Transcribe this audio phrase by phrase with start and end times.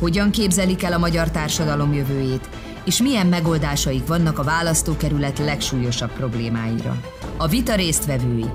[0.00, 2.48] hogyan képzelik el a magyar társadalom jövőjét,
[2.84, 7.00] és milyen megoldásaik vannak a választókerület legsúlyosabb problémáira.
[7.36, 8.46] A vita résztvevői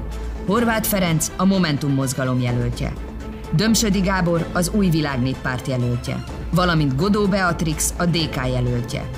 [0.46, 2.94] Horváth Ferenc a Momentum mozgalom jelöltje,
[3.56, 9.10] Dömsödi Gábor az Új Világ Néppárt jelöltje, valamint Godó Beatrix a DK jelöltje.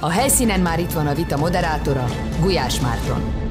[0.00, 2.04] A helyszínen már itt van a vita moderátora,
[2.40, 3.45] Gulyás Márton.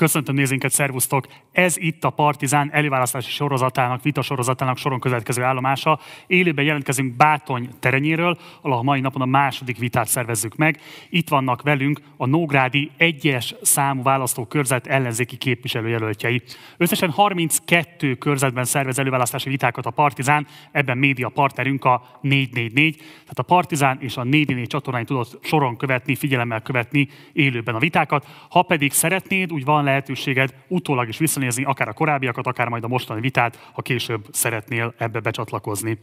[0.00, 1.26] Köszöntöm nézőinket, szervusztok!
[1.52, 6.00] Ez itt a Partizán előválasztási sorozatának, vita sorozatának soron következő állomása.
[6.26, 10.80] Élőben jelentkezünk Bátony terenyéről, ahol a mai napon a második vitát szervezzük meg.
[11.10, 16.42] Itt vannak velünk a Nógrádi egyes számú választókörzet ellenzéki képviselőjelöltjei.
[16.76, 23.42] Összesen 32 körzetben szervez előválasztási vitákat a Partizán, ebben média partnerünk a 444, tehát a
[23.42, 28.26] Partizán és a 444 csatornán tudott soron követni, figyelemmel követni élőben a vitákat.
[28.50, 32.88] Ha pedig szeretnéd, úgy van lehetőséged utólag is visszanézni akár a korábbiakat, akár majd a
[32.88, 35.98] mostani vitát, ha később szeretnél ebbe becsatlakozni.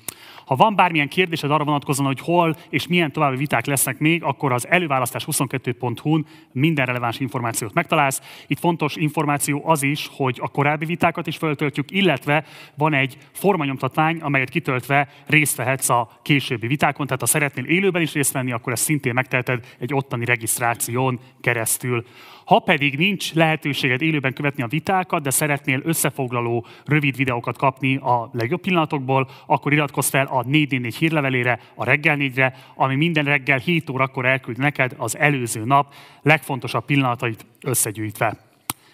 [0.45, 4.51] Ha van bármilyen kérdésed arra vonatkozóan, hogy hol és milyen további viták lesznek még, akkor
[4.51, 8.21] az előválasztás22.hu-n minden releváns információt megtalálsz.
[8.47, 12.43] Itt fontos információ az is, hogy a korábbi vitákat is föltöltjük, illetve
[12.77, 18.13] van egy formanyomtatvány, amelyet kitöltve részt vehetsz a későbbi vitákon, tehát ha szeretnél élőben is
[18.13, 22.05] részt venni, akkor ezt szintén megteheted egy ottani regisztráción keresztül.
[22.47, 28.29] Ha pedig nincs lehetőséged élőben követni a vitákat, de szeretnél összefoglaló rövid videókat kapni a
[28.33, 33.89] legjobb pillanatokból, akkor iratkozz fel a 444 hírlevelére, a reggel 4-re, ami minden reggel 7
[33.89, 38.37] órakor elküld neked az előző nap legfontosabb pillanatait összegyűjtve.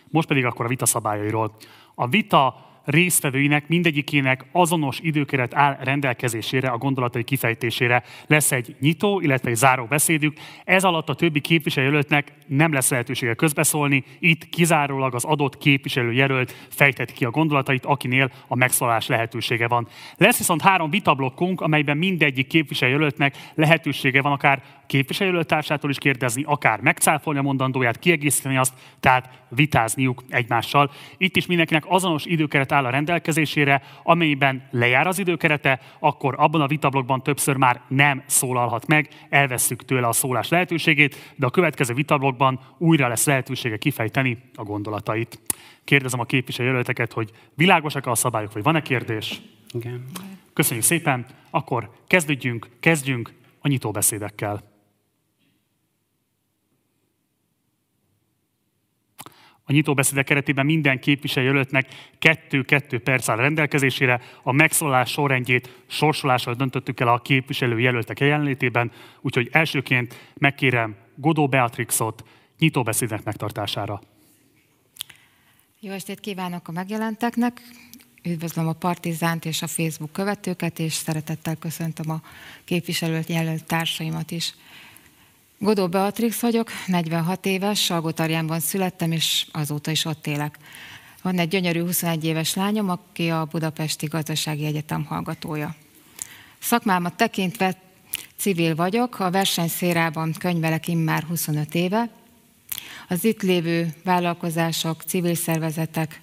[0.09, 1.55] Most pedig akkor a vita szabályairól.
[1.95, 8.03] A vita résztvevőinek mindegyikének azonos időkeret áll rendelkezésére, a gondolatai kifejtésére.
[8.27, 10.37] Lesz egy nyitó, illetve egy záró beszédük.
[10.63, 14.03] Ez alatt a többi képviselőjelöltnek nem lesz lehetősége közbeszólni.
[14.19, 19.87] Itt kizárólag az adott képviselőjelölt fejtett ki a gondolatait, akinél a megszólás lehetősége van.
[20.17, 27.39] Lesz viszont három vitablokkunk, amelyben mindegyik képviselőjelöltnek lehetősége van akár képviselőtársától is kérdezni, akár megcáfolni
[27.39, 30.91] a mondandóját, kiegészíteni azt, tehát vitázniuk egymással.
[31.17, 36.67] Itt is mindenkinek azonos időkeret áll a rendelkezésére, amelyben lejár az időkerete, akkor abban a
[36.67, 42.59] vitablokban többször már nem szólalhat meg, elveszük tőle a szólás lehetőségét, de a következő vitablokban
[42.77, 45.39] újra lesz lehetősége kifejteni a gondolatait.
[45.83, 49.41] Kérdezem a képviselőjelölteket, hogy világosak a szabályok, vagy van-e kérdés?
[49.71, 50.05] Igen.
[50.53, 54.72] Köszönjük szépen, akkor kezdődjünk, kezdjünk a nyitóbeszédekkel.
[59.65, 61.87] A nyitóbeszédek keretében minden képviselőjelöltnek
[62.19, 64.21] kettő-kettő perc áll rendelkezésére.
[64.43, 68.91] A megszólalás sorrendjét sorsolással döntöttük el a képviselőjelöltek jelenlétében,
[69.21, 72.23] úgyhogy elsőként megkérem Godó Beatrixot
[72.59, 74.01] nyitóbeszédnek megtartására.
[75.79, 77.61] Jó estét kívánok a megjelenteknek!
[78.23, 82.21] Üdvözlöm a Partizánt és a Facebook követőket, és szeretettel köszöntöm a
[82.63, 84.53] képviselőt jelölt társaimat is.
[85.63, 90.57] Godó Beatrix vagyok, 46 éves, Salgótarjánban születtem, és azóta is ott élek.
[91.21, 95.75] Van egy gyönyörű 21 éves lányom, aki a Budapesti Gazdasági Egyetem hallgatója.
[96.59, 97.81] Szakmámat tekintve
[98.35, 102.09] civil vagyok, a versenyszérában könyvelek immár 25 éve.
[103.09, 106.21] Az itt lévő vállalkozások, civil szervezetek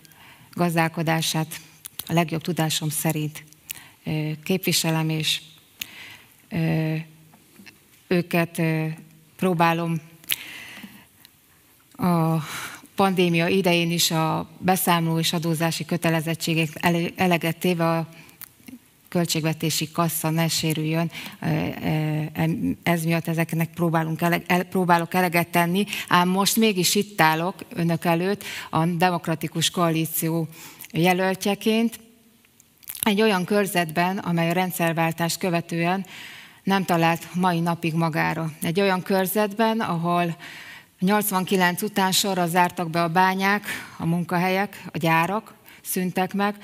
[0.53, 1.61] gazdálkodását
[2.07, 3.45] a legjobb tudásom szerint
[4.43, 5.41] képviselem, és
[8.09, 8.63] őket
[9.41, 10.01] próbálom
[11.97, 12.37] a
[12.95, 16.69] pandémia idején is a beszámoló és adózási kötelezettségek
[17.17, 18.09] eleget téve a
[19.09, 21.11] költségvetési kassa ne sérüljön,
[22.83, 28.05] ez miatt ezeknek próbálunk ele, el, próbálok eleget tenni, ám most mégis itt állok önök
[28.05, 30.49] előtt a demokratikus koalíció
[30.93, 32.01] jelöltjeként,
[33.01, 36.07] egy olyan körzetben, amely a rendszerváltás követően
[36.63, 38.51] nem talált mai napig magára.
[38.63, 40.37] Egy olyan körzetben, ahol
[40.99, 43.67] 89 után sorra zártak be a bányák,
[43.99, 46.57] a munkahelyek, a gyárak, szüntek meg.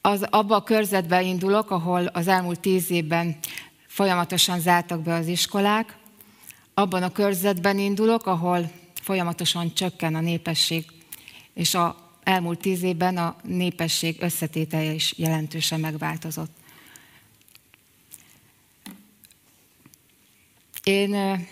[0.00, 3.36] Az, abba a körzetbe indulok, ahol az elmúlt tíz évben
[3.86, 5.96] folyamatosan zártak be az iskolák.
[6.74, 8.70] Abban a körzetben indulok, ahol
[9.02, 10.84] folyamatosan csökken a népesség,
[11.54, 16.61] és a elmúlt tíz évben a népesség összetételje is jelentősen megváltozott.
[20.82, 21.46] Én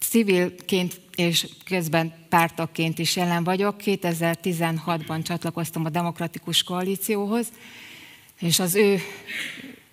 [0.00, 3.76] civilként és közben pártokként is jelen vagyok.
[3.78, 7.48] 2016-ban csatlakoztam a Demokratikus Koalícióhoz,
[8.40, 8.98] és az ő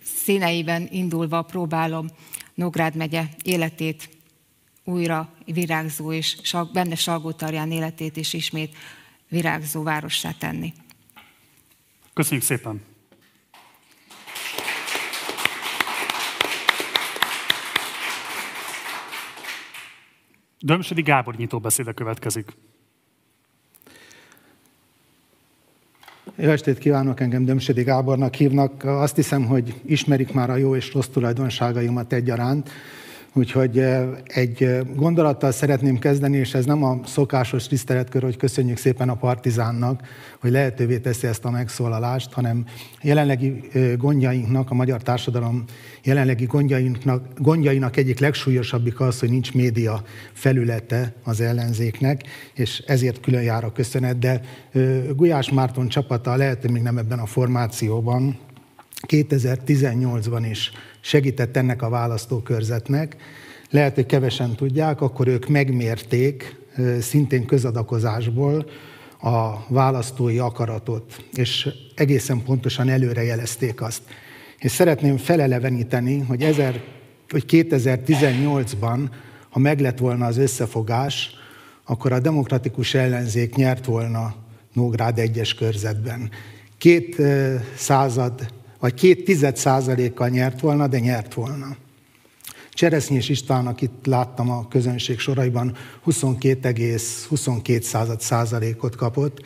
[0.03, 2.07] színeiben indulva próbálom
[2.53, 4.09] Nógrád megye életét
[4.83, 6.37] újra virágzó, és
[6.73, 8.75] benne Salgótarján életét is ismét
[9.27, 10.73] virágzó várossá tenni.
[12.13, 12.96] Köszönjük szépen!
[20.67, 22.51] Dömsödi Gábor nyitó beszéde következik.
[26.35, 28.83] Jó estét kívánok, engem Dömsödi Gábornak hívnak.
[28.83, 32.69] Azt hiszem, hogy ismerik már a jó és rossz tulajdonságaimat egyaránt.
[33.37, 33.83] Úgyhogy
[34.25, 40.01] egy gondolattal szeretném kezdeni, és ez nem a szokásos tiszteletkör, hogy köszönjük szépen a Partizánnak,
[40.39, 42.65] hogy lehetővé teszi ezt a megszólalást, hanem
[43.01, 43.61] jelenlegi
[43.97, 45.63] gondjainknak, a magyar társadalom
[46.03, 50.03] jelenlegi gondjainknak, gondjainak egyik legsúlyosabbik az, hogy nincs média
[50.33, 52.23] felülete az ellenzéknek,
[52.53, 54.41] és ezért külön jár a köszönet, de
[55.15, 58.39] Gulyás Márton csapata lehet, hogy még nem ebben a formációban,
[59.07, 60.71] 2018-ban is
[61.07, 63.15] segített ennek a választókörzetnek.
[63.69, 66.55] Lehet, hogy kevesen tudják, akkor ők megmérték
[66.99, 68.69] szintén közadakozásból
[69.21, 74.01] a választói akaratot, és egészen pontosan előre jelezték azt.
[74.59, 76.83] És szeretném feleleveníteni, hogy, ezer,
[77.29, 78.99] hogy 2018-ban,
[79.49, 81.29] ha meglett volna az összefogás,
[81.85, 84.35] akkor a demokratikus ellenzék nyert volna
[84.73, 86.29] Nógrád egyes körzetben.
[86.77, 87.21] Két
[87.75, 91.75] század vagy két tized százalékkal nyert volna, de nyert volna.
[92.71, 95.75] Cseresznyés Istvánnak itt láttam a közönség soraiban
[96.05, 99.41] 22,22 százalékot kapott,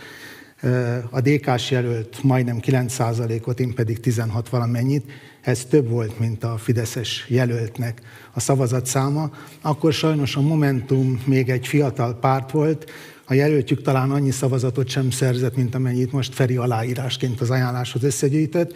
[1.09, 5.11] a DK-s jelölt majdnem 9 százalékot, én pedig 16 valamennyit.
[5.41, 8.01] Ez több volt, mint a Fideszes jelöltnek
[8.33, 9.31] a szavazatszáma.
[9.61, 12.91] Akkor sajnos a Momentum még egy fiatal párt volt,
[13.31, 18.73] a jelöltjük talán annyi szavazatot sem szerzett, mint amennyit most Feri aláírásként az ajánláshoz összegyűjtött.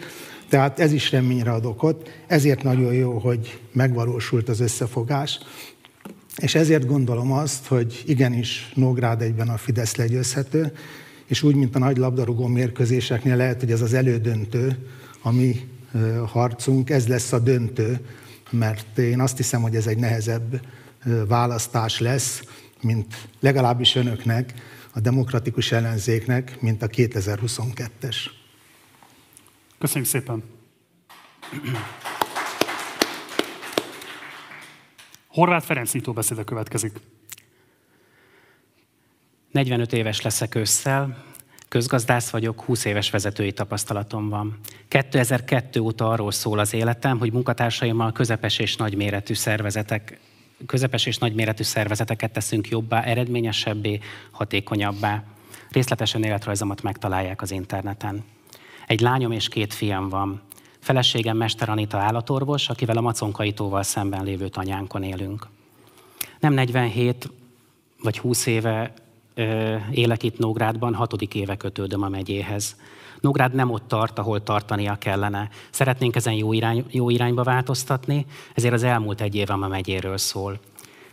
[0.48, 5.38] Tehát ez is reményre ad okot, ezért nagyon jó, hogy megvalósult az összefogás,
[6.36, 10.72] és ezért gondolom azt, hogy igenis Nógrád egyben a Fidesz legyőzhető,
[11.26, 14.76] és úgy, mint a nagy labdarúgó mérkőzéseknél lehet, hogy ez az elődöntő,
[15.22, 15.68] ami
[16.26, 18.00] harcunk, ez lesz a döntő,
[18.50, 20.60] mert én azt hiszem, hogy ez egy nehezebb
[21.28, 22.42] választás lesz,
[22.82, 24.54] mint legalábbis önöknek,
[24.92, 28.16] a demokratikus ellenzéknek, mint a 2022-es.
[29.78, 30.42] Köszönjük szépen!
[35.26, 37.00] Horváth Ferenc nyitó beszéde következik.
[39.50, 41.24] 45 éves leszek ősszel,
[41.68, 44.58] közgazdász vagyok, 20 éves vezetői tapasztalatom van.
[44.88, 50.18] 2002 óta arról szól az életem, hogy munkatársaimmal közepes és nagyméretű szervezetek
[50.66, 54.00] közepes és nagyméretű szervezeteket teszünk jobbá, eredményesebbé,
[54.30, 55.22] hatékonyabbá.
[55.68, 58.24] Részletesen életrajzomat megtalálják az interneten.
[58.86, 60.40] Egy lányom és két fiam van.
[60.78, 65.46] Feleségem Mester Anita állatorvos, akivel a maconkaitóval szemben lévő tanyánkon élünk.
[66.40, 67.30] Nem 47
[68.02, 68.92] vagy 20 éve
[69.34, 72.76] ö, élek itt Nógrádban, hatodik éve kötődöm a megyéhez.
[73.20, 75.48] Nógrád nem ott tart, ahol tartania kellene.
[75.70, 80.60] Szeretnénk ezen jó, irány, jó irányba változtatni, ezért az elmúlt egy évem a megyéről szól.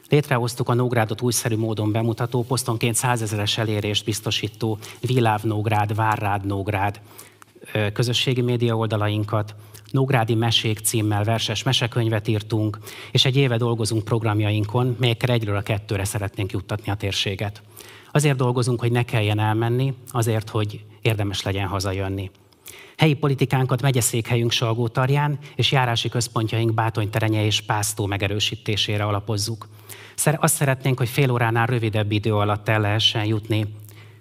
[0.09, 6.99] Létrehoztuk a Nógrádot újszerű módon bemutató, posztonként százezeres elérést biztosító Viláv Nógrád, Várrád Nógrád
[7.93, 9.55] közösségi média oldalainkat,
[9.91, 12.77] Nógrádi Mesék címmel verses mesekönyvet írtunk,
[13.11, 17.61] és egy éve dolgozunk programjainkon, melyekkel egyről a kettőre szeretnénk juttatni a térséget.
[18.11, 22.31] Azért dolgozunk, hogy ne kelljen elmenni, azért, hogy érdemes legyen hazajönni.
[22.97, 29.67] Helyi politikánkat megyeszékhelyünk Salgótarján és járási központjaink Bátonyterenye és Pásztó megerősítésére alapozzuk.
[30.25, 33.65] Azt szeretnénk, hogy fél óránál rövidebb idő alatt el lehessen jutni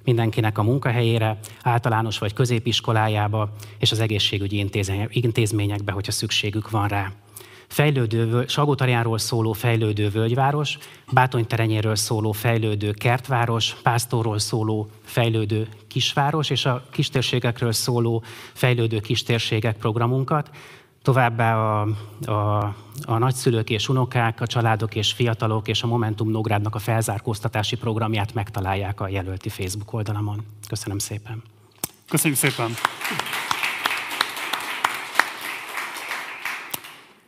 [0.05, 4.69] mindenkinek a munkahelyére, általános vagy középiskolájába és az egészségügyi
[5.11, 7.13] intézményekbe, hogyha szükségük van rá.
[7.73, 10.79] Fejlődő, Salgótarjánról szóló fejlődő völgyváros,
[11.13, 20.51] Bátonyterenyéről szóló fejlődő kertváros, Pásztorról szóló fejlődő kisváros, és a kistérségekről szóló fejlődő kistérségek programunkat,
[21.03, 21.89] Továbbá a,
[22.25, 22.59] a,
[23.05, 28.35] a nagyszülők és unokák, a családok és fiatalok és a Momentum Nógrádnak a felzárkóztatási programját
[28.35, 30.45] megtalálják a jelölti Facebook oldalamon.
[30.69, 31.43] Köszönöm szépen.
[32.09, 32.71] Köszönjük szépen.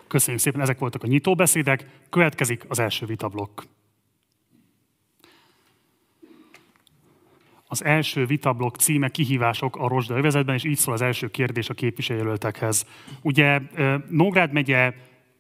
[0.09, 1.89] Köszönjük szépen, ezek voltak a nyitóbeszédek.
[2.11, 3.61] Következik az első vitablokk.
[7.75, 11.75] Az első vitablok címe Kihívások a rozsda övezetben, és így szól az első kérdés a
[11.75, 12.87] képviselőjelöltekhez.
[13.23, 13.61] Ugye
[14.09, 14.93] Nógrád megye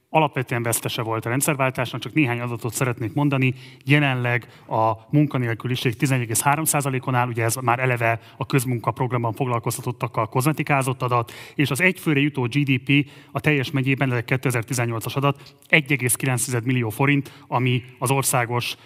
[0.08, 3.54] alapvetően vesztese volt a rendszerváltásnak, csak néhány adatot szeretnék mondani.
[3.84, 11.70] Jelenleg a munkanélküliség 11,3%-on áll, ugye ez már eleve a közmunkaprogramban foglalkoztatottakkal kozmetikázott adat, és
[11.70, 18.10] az egyfőre jutó GDP a teljes megyében, ez 2018-as adat, 1,9 millió forint, ami az
[18.10, 18.76] országos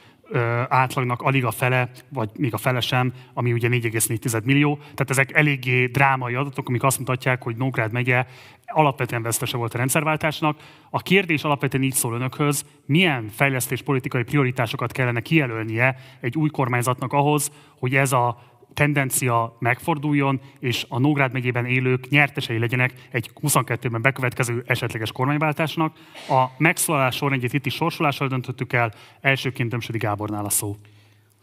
[0.68, 4.76] átlagnak alig a fele, vagy még a fele sem, ami ugye 4,4 millió.
[4.76, 8.26] Tehát ezek eléggé drámai adatok, amik azt mutatják, hogy Nógrád megye
[8.66, 10.58] alapvetően vesztese volt a rendszerváltásnak.
[10.90, 17.12] A kérdés alapvetően így szól önökhöz, milyen fejlesztés politikai prioritásokat kellene kijelölnie egy új kormányzatnak
[17.12, 24.02] ahhoz, hogy ez a tendencia megforduljon, és a Nógrád megyében élők nyertesei legyenek egy 22-ben
[24.02, 25.97] bekövetkező esetleges kormányváltásnak.
[26.28, 30.76] A megszólalás sorrendjét itt is sorsolással döntöttük el, elsőként Dömsödi Gábornál a szó.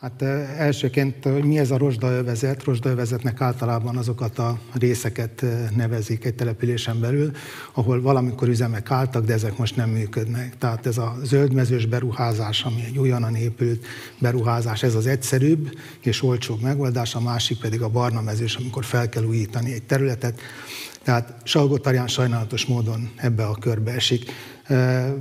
[0.06, 0.22] Hát
[0.58, 2.64] elsőként, hogy mi ez a rozsdaövezet?
[2.64, 5.46] Rozsdaövezetnek általában azokat a részeket
[5.76, 7.32] nevezik egy településen belül,
[7.74, 10.58] ahol valamikor üzemek álltak, de ezek most nem működnek.
[10.58, 13.86] Tehát ez a zöldmezős beruházás, ami egy újonnan épült
[14.20, 19.10] beruházás, ez az egyszerűbb és olcsóbb megoldás, a másik pedig a barna mezős, amikor fel
[19.10, 20.40] kell újítani egy területet.
[21.06, 24.32] Tehát Salgó sajnálatos módon ebbe a körbe esik.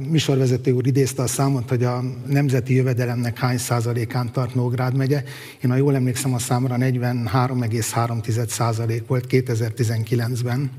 [0.09, 5.23] Műsorvezető úr idézte a számot, hogy a nemzeti jövedelemnek hány százalékán tart Nógrád megye.
[5.65, 10.71] Én, ha jól emlékszem, a számra 43,3 százalék volt 2019-ben.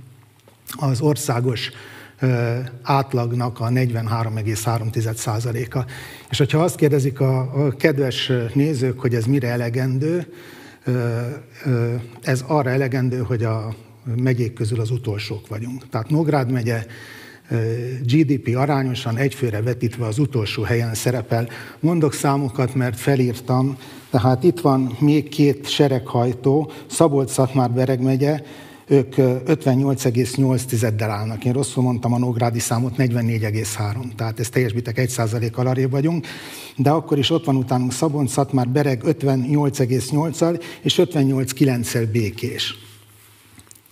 [0.75, 1.71] Az országos
[2.81, 5.85] átlagnak a 43,3 százaléka.
[6.29, 10.33] És hogyha azt kérdezik a, a kedves nézők, hogy ez mire elegendő,
[12.21, 13.75] ez arra elegendő, hogy a
[14.15, 15.89] megyék közül az utolsók vagyunk.
[15.89, 16.85] Tehát Nógrád megye
[18.01, 21.47] GDP arányosan egyfőre vetítve az utolsó helyen szerepel.
[21.79, 23.77] Mondok számokat, mert felírtam,
[24.09, 28.41] tehát itt van még két sereghajtó, Szabolcs-Szatmár Bereg megye,
[28.87, 31.45] ők 58,8-del állnak.
[31.45, 34.15] Én rosszul mondtam a Nógrádi számot, 44,3.
[34.15, 36.27] Tehát ez teljes bitek 1% alarébb vagyunk.
[36.77, 42.84] De akkor is ott van utánunk Szabon, Szatmár, Bereg 58,8-al és 58,9-el békés.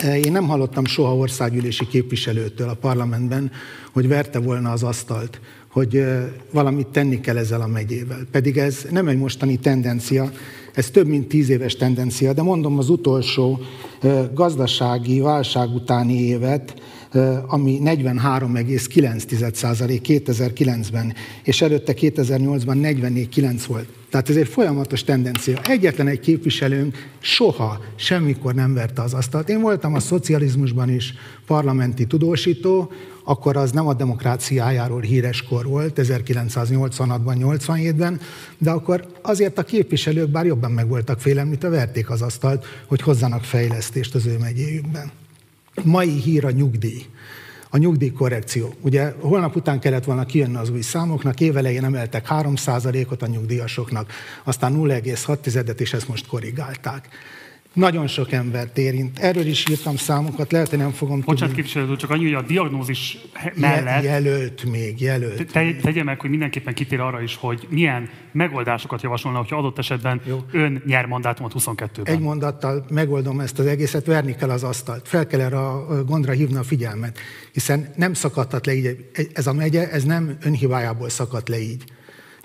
[0.04, 3.52] Én nem hallottam soha országgyűlési képviselőtől a parlamentben,
[3.92, 6.04] hogy verte volna az asztalt, hogy
[6.52, 8.20] valamit tenni kell ezzel a megyével.
[8.32, 10.32] Pedig ez nem egy mostani tendencia,
[10.74, 13.60] ez több mint tíz éves tendencia, de mondom az utolsó
[14.34, 16.82] gazdasági válság utáni évet,
[17.48, 23.88] ami 43,9% 2009-ben, és előtte 2008-ban 44,9 volt.
[24.14, 25.62] Tehát ez egy folyamatos tendencia.
[25.62, 29.50] Egyetlen egy képviselőnk soha, semmikor nem verte az asztalt.
[29.50, 31.14] Én voltam a szocializmusban is
[31.46, 32.92] parlamenti tudósító,
[33.24, 38.20] akkor az nem a demokráciájáról híres kor volt, 1986-ban, 87-ben,
[38.58, 43.44] de akkor azért a képviselők bár jobban meg voltak félemlítve, verték az asztalt, hogy hozzanak
[43.44, 45.12] fejlesztést az ő megyéjükben.
[45.84, 47.06] Mai hír a nyugdíj
[47.74, 48.74] a nyugdíjkorrekció.
[48.82, 54.12] Ugye holnap után kellett volna kijönni az új számoknak, évelején emeltek 3%-ot a nyugdíjasoknak,
[54.44, 57.08] aztán 0,6-et, és ezt most korrigálták
[57.74, 59.20] nagyon sok embert érint.
[59.20, 63.18] Erről is írtam számokat, lehet, hogy nem fogom Bocsánat, képviselő csak annyi, hogy a diagnózis
[63.56, 64.04] mellett...
[64.04, 65.52] Jelölt még, jelölt.
[65.52, 70.22] Te, tegye meg, hogy mindenképpen kitér arra is, hogy milyen megoldásokat javasolna, hogyha adott esetben
[70.26, 70.40] Jó.
[70.52, 72.16] ön nyer mandátumot 22-ben.
[72.16, 75.08] Egy mondattal megoldom ezt az egészet, verni kell az asztalt.
[75.08, 77.20] Fel kell erre a gondra hívni a figyelmet,
[77.52, 81.84] hiszen nem szakadhat le így, ez a megye, ez nem önhibájából szakadt le így.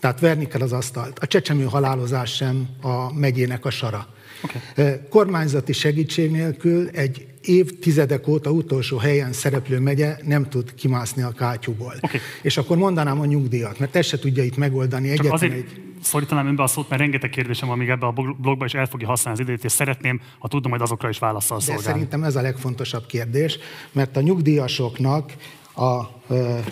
[0.00, 1.18] Tehát verni kell az asztalt.
[1.18, 4.06] A csecsemő halálozás sem a megyének a sara.
[4.45, 4.95] Okay.
[5.11, 11.95] Kormányzati segítség nélkül egy évtizedek óta utolsó helyen szereplő megye nem tud kimászni a kátyúból.
[12.00, 12.21] Okay.
[12.42, 15.14] És akkor mondanám a nyugdíjat, mert ezt se tudja itt megoldani.
[15.14, 15.83] Csak azért egy...
[16.02, 19.07] szorítanám önbe a szót, mert rengeteg kérdésem van még ebbe a blogba, és el fogja
[19.07, 21.87] használni az időt, és szeretném, ha tudom, majd azokra is válaszol szolgálni.
[21.87, 23.59] De szerintem ez a legfontosabb kérdés,
[23.92, 25.33] mert a nyugdíjasoknak
[25.75, 26.16] a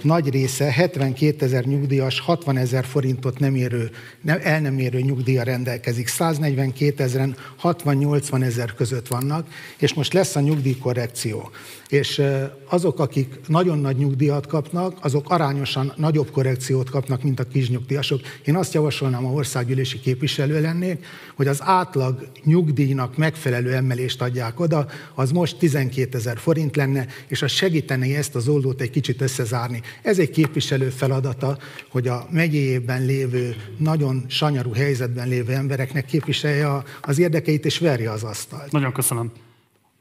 [0.03, 5.43] nagy része, 72 ezer nyugdíjas, 60 ezer forintot nem érő, nem, el nem érő nyugdíja
[5.43, 6.07] rendelkezik.
[6.07, 9.49] 142 ezeren 60-80 ezer között vannak,
[9.79, 11.51] és most lesz a nyugdíjkorrekció.
[11.89, 12.23] És
[12.69, 18.21] azok, akik nagyon nagy nyugdíjat kapnak, azok arányosan nagyobb korrekciót kapnak, mint a kisnyugdíjasok.
[18.45, 21.05] Én azt javasolnám, a országgyűlési képviselő lennék,
[21.37, 27.43] hogy az átlag nyugdíjnak megfelelő emelést adják oda, az most 12 ezer forint lenne, és
[27.43, 29.83] az segíteni ezt az oldót egy kicsit összezárni.
[30.03, 37.19] Ez egy képviselő feladata, hogy a megyéjében lévő, nagyon sanyarú helyzetben lévő embereknek képviselje az
[37.19, 38.73] érdekeit és verje az asztalt.
[38.73, 39.33] Nagyon köszönöm.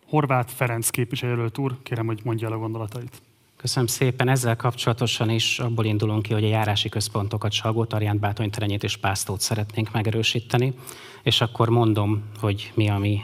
[0.07, 3.21] Horváth Ferenc képviselőjelölt úr, kérem, hogy mondja el a gondolatait.
[3.57, 4.29] Köszönöm szépen.
[4.29, 9.91] Ezzel kapcsolatosan is abból indulunk ki, hogy a járási központokat Salgótarján, Bátonyterenyét és Pásztót szeretnénk
[9.91, 10.73] megerősíteni,
[11.23, 13.21] és akkor mondom, hogy mi a mi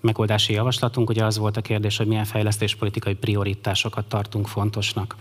[0.00, 1.08] megoldási javaslatunk.
[1.08, 5.16] Ugye az volt a kérdés, hogy milyen fejlesztéspolitikai prioritásokat tartunk fontosnak.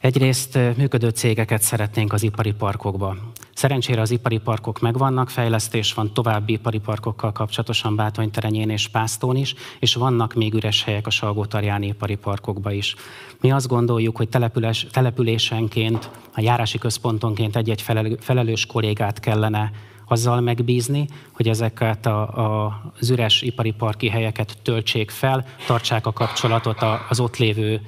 [0.00, 3.16] Egyrészt működő cégeket szeretnénk az ipari parkokba.
[3.54, 9.54] Szerencsére az ipari parkok megvannak, fejlesztés van további ipari parkokkal kapcsolatosan Bátonyterenyén és Pásztón is,
[9.78, 12.94] és vannak még üres helyek a Salgótarjáni ipari parkokba is.
[13.40, 17.84] Mi azt gondoljuk, hogy település, településenként, a járási központonként egy-egy
[18.20, 19.70] felelős kollégát kellene
[20.08, 26.12] azzal megbízni, hogy ezeket a, a, az üres ipari parki helyeket töltsék fel, tartsák a
[26.12, 27.80] kapcsolatot az ott lévő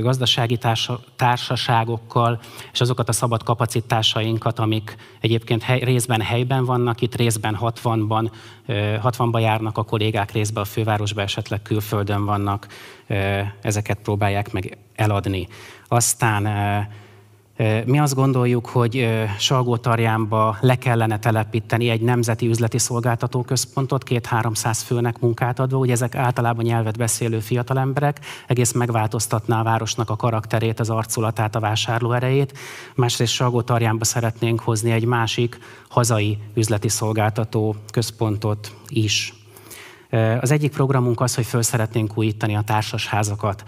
[0.00, 0.58] gazdasági
[1.16, 2.40] társaságokkal,
[2.72, 8.30] és azokat a szabad kapacitásainkat, amik egyébként hely, részben helyben vannak, itt részben 60-ban,
[9.02, 12.66] 60-ban járnak a kollégák, részben a fővárosban, esetleg külföldön vannak,
[13.60, 15.48] ezeket próbálják meg eladni.
[15.88, 16.46] Aztán
[17.84, 19.08] mi azt gondoljuk, hogy
[19.38, 26.14] Salgótarjánba le kellene telepíteni egy nemzeti üzleti szolgáltató központot, két-háromszáz főnek munkát adva, ugye ezek
[26.14, 32.58] általában nyelvet beszélő fiatalemberek, egész megváltoztatná a városnak a karakterét, az arculatát, a vásárlóerejét.
[32.94, 35.58] Másrészt Salgótarjánba szeretnénk hozni egy másik
[35.88, 39.34] hazai üzleti szolgáltató központot is.
[40.40, 43.64] Az egyik programunk az, hogy föl szeretnénk újítani a társasházakat.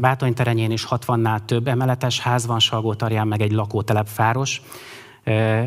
[0.00, 4.62] Bátonyterenyén is 60-nál több emeletes ház van, Salgótarján meg egy lakótelepfáros.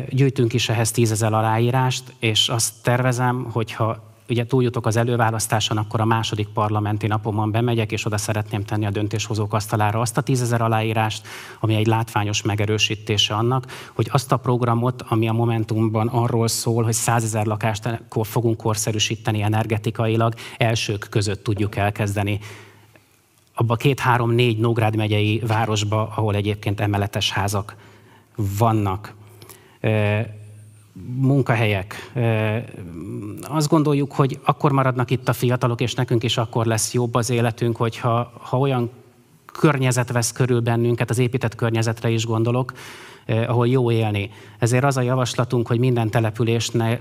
[0.08, 6.04] Gyűjtünk is ehhez tízezer aláírást, és azt tervezem, hogyha ugye túljutok az előválasztáson, akkor a
[6.04, 11.26] második parlamenti napomon bemegyek, és oda szeretném tenni a döntéshozók asztalára azt a tízezer aláírást,
[11.60, 16.92] ami egy látványos megerősítése annak, hogy azt a programot, ami a Momentumban arról szól, hogy
[16.92, 22.40] százezer lakást fogunk korszerűsíteni energetikailag, elsők között tudjuk elkezdeni
[23.60, 27.76] abba két-három-négy Nógrád megyei városba, ahol egyébként emeletes házak
[28.58, 29.14] vannak
[31.16, 32.12] munkahelyek.
[33.42, 37.30] Azt gondoljuk, hogy akkor maradnak itt a fiatalok, és nekünk is akkor lesz jobb az
[37.30, 38.90] életünk, hogyha ha olyan
[39.52, 42.72] környezet vesz körül bennünket, az épített környezetre is gondolok,
[43.26, 44.30] ahol jó élni.
[44.58, 47.00] Ezért az a javaslatunk, hogy minden településen,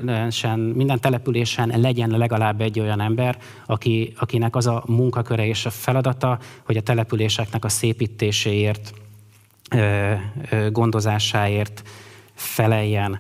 [0.75, 6.39] minden településen legyen legalább egy olyan ember, aki, akinek az a munkaköre és a feladata,
[6.65, 8.93] hogy a településeknek a szépítéséért,
[10.71, 11.83] gondozásáért
[12.33, 13.19] feleljen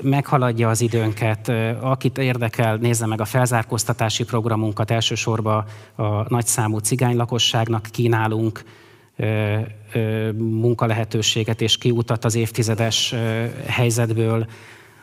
[0.00, 1.52] meghaladja az időnket.
[1.80, 4.90] Akit érdekel, nézze meg a felzárkóztatási programunkat.
[4.90, 8.62] Elsősorban a nagyszámú cigány lakosságnak kínálunk
[10.36, 13.14] munkalehetőséget és kiutat az évtizedes
[13.66, 14.46] helyzetből.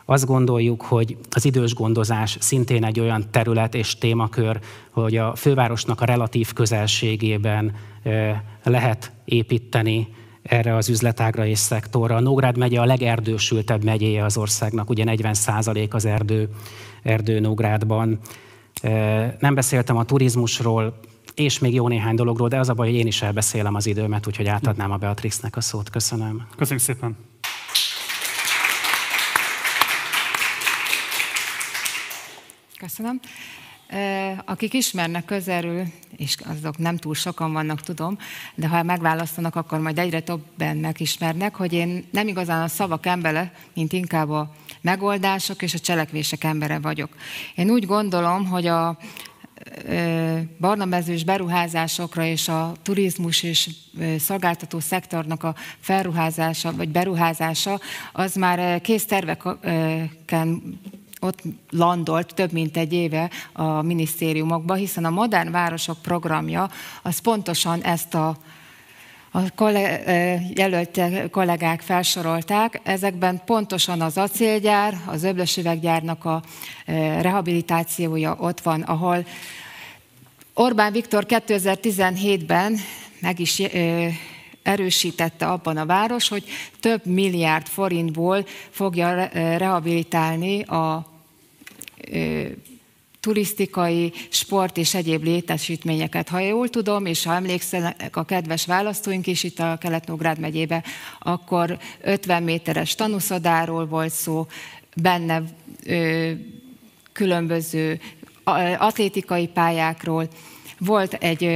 [0.04, 4.58] Azt gondoljuk, hogy az idős gondozás szintén egy olyan terület és témakör,
[4.90, 7.74] hogy a fővárosnak a relatív közelségében
[8.62, 10.08] lehet építeni
[10.42, 12.16] erre az üzletágra és szektorra.
[12.16, 16.48] A Nógrád megye a legerdősültebb megyéje az országnak, ugye 40 százalék az erdő,
[17.02, 18.18] erdő Nógrádban.
[19.38, 21.00] Nem beszéltem a turizmusról,
[21.34, 24.26] és még jó néhány dologról, de az a baj, hogy én is elbeszélem az időmet,
[24.26, 25.90] úgyhogy átadnám a Beatrixnek a szót.
[25.90, 26.46] Köszönöm.
[26.56, 27.16] Köszönjük szépen.
[32.78, 33.20] Köszönöm.
[34.44, 38.18] Akik ismernek közelről, és azok nem túl sokan vannak, tudom,
[38.54, 43.52] de ha megválasztanak, akkor majd egyre többen megismernek, hogy én nem igazán a szavak embere,
[43.74, 47.08] mint inkább a megoldások és a cselekvések embere vagyok.
[47.54, 48.98] Én úgy gondolom, hogy a
[50.58, 53.70] barnamezős beruházásokra és a turizmus és
[54.18, 57.80] szolgáltató szektornak a felruházása vagy beruházása,
[58.12, 60.78] az már kész terveken
[61.20, 66.70] ott landolt több mint egy éve a minisztériumokba, hiszen a Modern Városok programja
[67.02, 68.36] az pontosan ezt a
[69.32, 69.40] a
[70.54, 76.42] jelölt kollégák felsorolták, ezekben pontosan az acélgyár, az öblösüveggyárnak a
[77.20, 79.26] rehabilitációja ott van, ahol
[80.54, 82.76] Orbán Viktor 2017-ben
[83.20, 83.62] meg is
[84.70, 86.44] erősítette abban a város, hogy
[86.80, 91.06] több milliárd forintból fogja rehabilitálni a
[93.20, 96.28] turisztikai, sport és egyéb létesítményeket.
[96.28, 100.84] Ha jól tudom, és ha emlékszenek a kedves választóink is itt a Kelet-Nógrád megyébe,
[101.18, 104.46] akkor 50 méteres tanúszodáról volt szó,
[104.96, 105.42] benne
[105.84, 106.30] ö,
[107.12, 108.00] különböző
[108.78, 110.28] atlétikai pályákról,
[110.80, 111.50] volt egy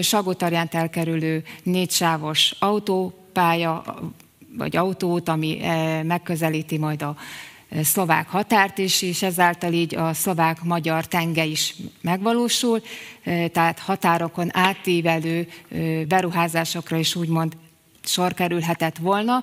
[0.00, 3.84] Sagotarjánt elkerülő négysávos autópálya,
[4.56, 5.60] vagy autót, ami
[6.02, 7.16] megközelíti majd a
[7.82, 12.82] szlovák határt is, és ezáltal így a szlovák-magyar tenge is megvalósul,
[13.52, 15.48] tehát határokon átívelő
[16.08, 17.56] beruházásokra is úgymond
[18.02, 19.42] sor kerülhetett volna.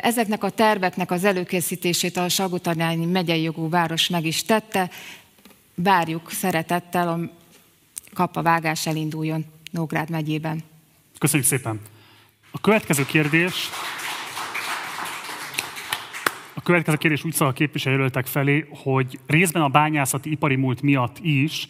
[0.00, 4.90] Ezeknek a terveknek az előkészítését a Sagutarjányi megyei jogú város meg is tette.
[5.74, 7.18] Várjuk szeretettel, a
[8.14, 10.62] kapa vágás elinduljon Nógrád megyében.
[11.18, 11.80] Köszönjük szépen!
[12.50, 13.68] A következő kérdés
[16.54, 21.18] a következő kérdés úgy szól a képviselőjelöltek felé, hogy részben a bányászati ipari múlt miatt
[21.18, 21.68] is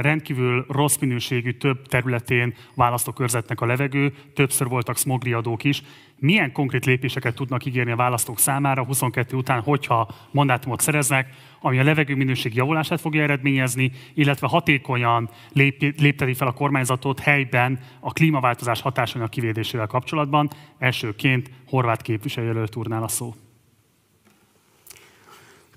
[0.00, 5.82] rendkívül rossz minőségű több területén választókörzetnek a levegő, többször voltak smogriadók is.
[6.16, 11.82] Milyen konkrét lépéseket tudnak ígérni a választók számára 22 után, hogyha mandátumot szereznek, ami a
[11.82, 18.80] levegő minőség javulását fogja eredményezni, illetve hatékonyan lép, lépteti fel a kormányzatot helyben a klímaváltozás
[18.80, 20.50] hatásainak kivédésével kapcsolatban.
[20.78, 23.34] Elsőként Horváth képviselőjelölt úrnál a szó.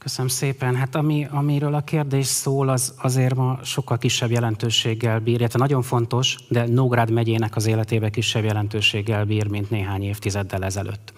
[0.03, 0.75] Köszönöm szépen.
[0.75, 5.81] Hát ami, amiről a kérdés szól, az azért ma sokkal kisebb jelentőséggel bír, illetve nagyon
[5.81, 11.13] fontos, de Nógrád megyének az életébe kisebb jelentőséggel bír, mint néhány évtizeddel ezelőtt.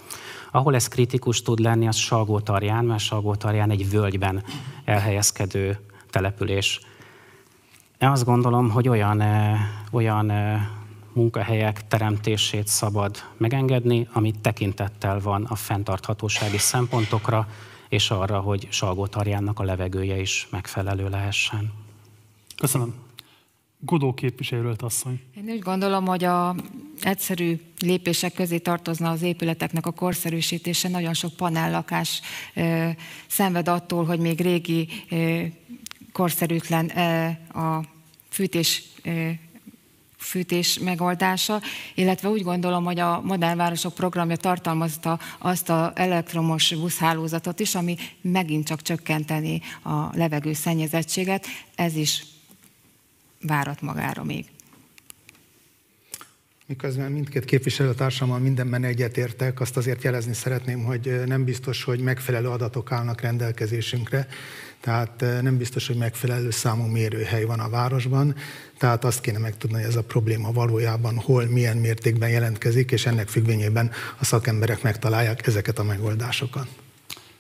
[0.55, 4.43] Ahol ez kritikus tud lenni, az Salgótarján, mert Salgótarján egy völgyben
[4.85, 6.79] elhelyezkedő település.
[7.99, 9.23] Én azt gondolom, hogy olyan,
[9.91, 10.31] olyan
[11.13, 17.47] munkahelyek teremtését szabad megengedni, amit tekintettel van a fenntarthatósági szempontokra,
[17.89, 21.73] és arra, hogy Salgótarjánnak a levegője is megfelelő lehessen.
[22.57, 23.04] Köszönöm.
[23.85, 25.19] Godó képviselőt asszony.
[25.37, 26.55] Én úgy gondolom, hogy a
[27.01, 30.89] egyszerű lépések közé tartozna az épületeknek a korszerűsítése.
[30.89, 32.21] Nagyon sok panellakás
[32.53, 32.89] ö,
[33.27, 35.41] szenved attól, hogy még régi ö,
[36.11, 37.25] korszerűtlen ö,
[37.59, 37.83] a
[38.29, 39.29] fűtés ö,
[40.17, 41.61] fűtés megoldása,
[41.95, 47.95] illetve úgy gondolom, hogy a Modern Városok programja tartalmazta azt az elektromos buszhálózatot is, ami
[48.21, 51.45] megint csak csökkenteni a levegő szennyezettséget.
[51.75, 52.23] Ez is
[53.47, 54.45] várat magára még.
[56.67, 62.91] Miközben mindkét képviselőtársammal mindenben egyetértek, azt azért jelezni szeretném, hogy nem biztos, hogy megfelelő adatok
[62.91, 64.27] állnak rendelkezésünkre,
[64.79, 68.35] tehát nem biztos, hogy megfelelő számú mérőhely van a városban,
[68.77, 73.27] tehát azt kéne megtudni, hogy ez a probléma valójában hol, milyen mértékben jelentkezik, és ennek
[73.27, 76.67] függvényében a szakemberek megtalálják ezeket a megoldásokat.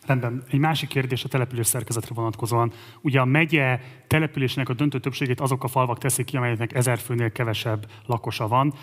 [0.05, 0.43] Rendben.
[0.51, 2.71] Egy másik kérdés a település szerkezetre vonatkozóan.
[3.01, 7.31] Ugye a megye településének a döntő többségét azok a falvak teszik ki, amelyeknek ezer főnél
[7.31, 8.73] kevesebb lakosa van.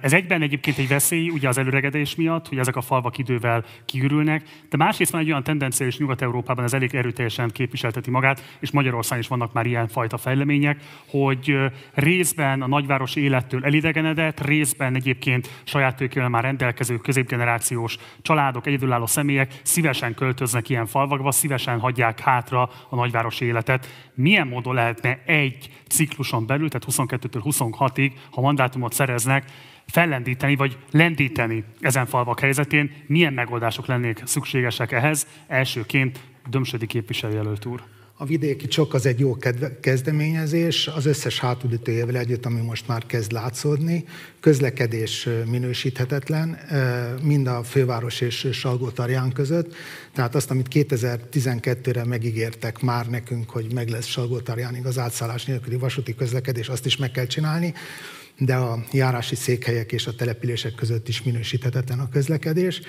[0.00, 4.42] Ez egyben egyébként egy veszély, ugye az előregedés miatt, hogy ezek a falvak idővel kiürülnek,
[4.68, 9.22] de másrészt van egy olyan tendencia, és Nyugat-Európában ez elég erőteljesen képviselteti magát, és Magyarországon
[9.22, 11.56] is vannak már ilyen fajta fejlemények, hogy
[11.94, 19.60] részben a nagyváros élettől elidegenedett, részben egyébként saját tőkével már rendelkező középgenerációs családok, egyedülálló személyek
[19.62, 23.86] szívesen költöznek élnek ilyen falvakba, szívesen hagyják hátra a nagyvárosi életet.
[24.14, 29.44] Milyen módon lehetne egy cikluson belül, tehát 22-től 26-ig, ha mandátumot szereznek,
[29.86, 35.26] fellendíteni vagy lendíteni ezen falvak helyzetén, milyen megoldások lennék szükségesek ehhez?
[35.46, 37.95] Elsőként Dömsödi képviselőjelölt úr.
[38.18, 39.36] A vidéki csok az egy jó
[39.80, 44.04] kezdeményezés, az összes hátulütőjével együtt, ami most már kezd látszódni.
[44.40, 46.58] Közlekedés minősíthetetlen,
[47.22, 49.74] mind a főváros és Salgótarján között.
[50.14, 56.14] Tehát azt, amit 2012-re megígértek már nekünk, hogy meg lesz Salgótarjánig az átszállás nélküli vasúti
[56.14, 57.74] közlekedés, azt is meg kell csinálni
[58.38, 62.80] de a járási székhelyek és a települések között is minősíthetetlen a közlekedés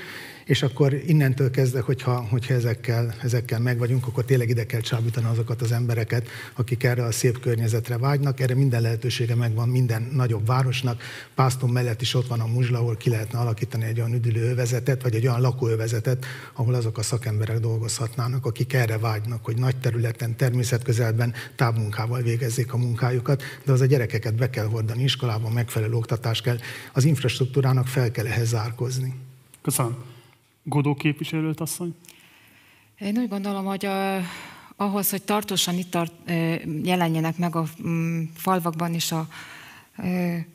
[0.47, 5.61] és akkor innentől kezdve, hogyha, hogyha ezekkel, ezekkel megvagyunk, akkor tényleg ide kell csábítani azokat
[5.61, 8.39] az embereket, akik erre a szép környezetre vágynak.
[8.39, 11.01] Erre minden lehetősége megvan minden nagyobb városnak.
[11.35, 15.15] Pászton mellett is ott van a muzsla, ahol ki lehetne alakítani egy olyan üdülőövezetet, vagy
[15.15, 21.33] egy olyan lakóövezetet, ahol azok a szakemberek dolgozhatnának, akik erre vágynak, hogy nagy területen, természetközelben
[21.55, 26.57] távmunkával végezzék a munkájukat, de az a gyerekeket be kell hordani iskolában, megfelelő oktatás kell,
[26.93, 29.13] az infrastruktúrának fel kell ehhez zárkozni.
[29.61, 30.15] Köszönöm.
[30.69, 31.95] Godó képviselőt asszony?
[32.99, 34.17] Én úgy gondolom, hogy a,
[34.75, 36.13] ahhoz, hogy tartósan itt tart,
[36.83, 39.27] jelenjenek meg a mm, falvakban is a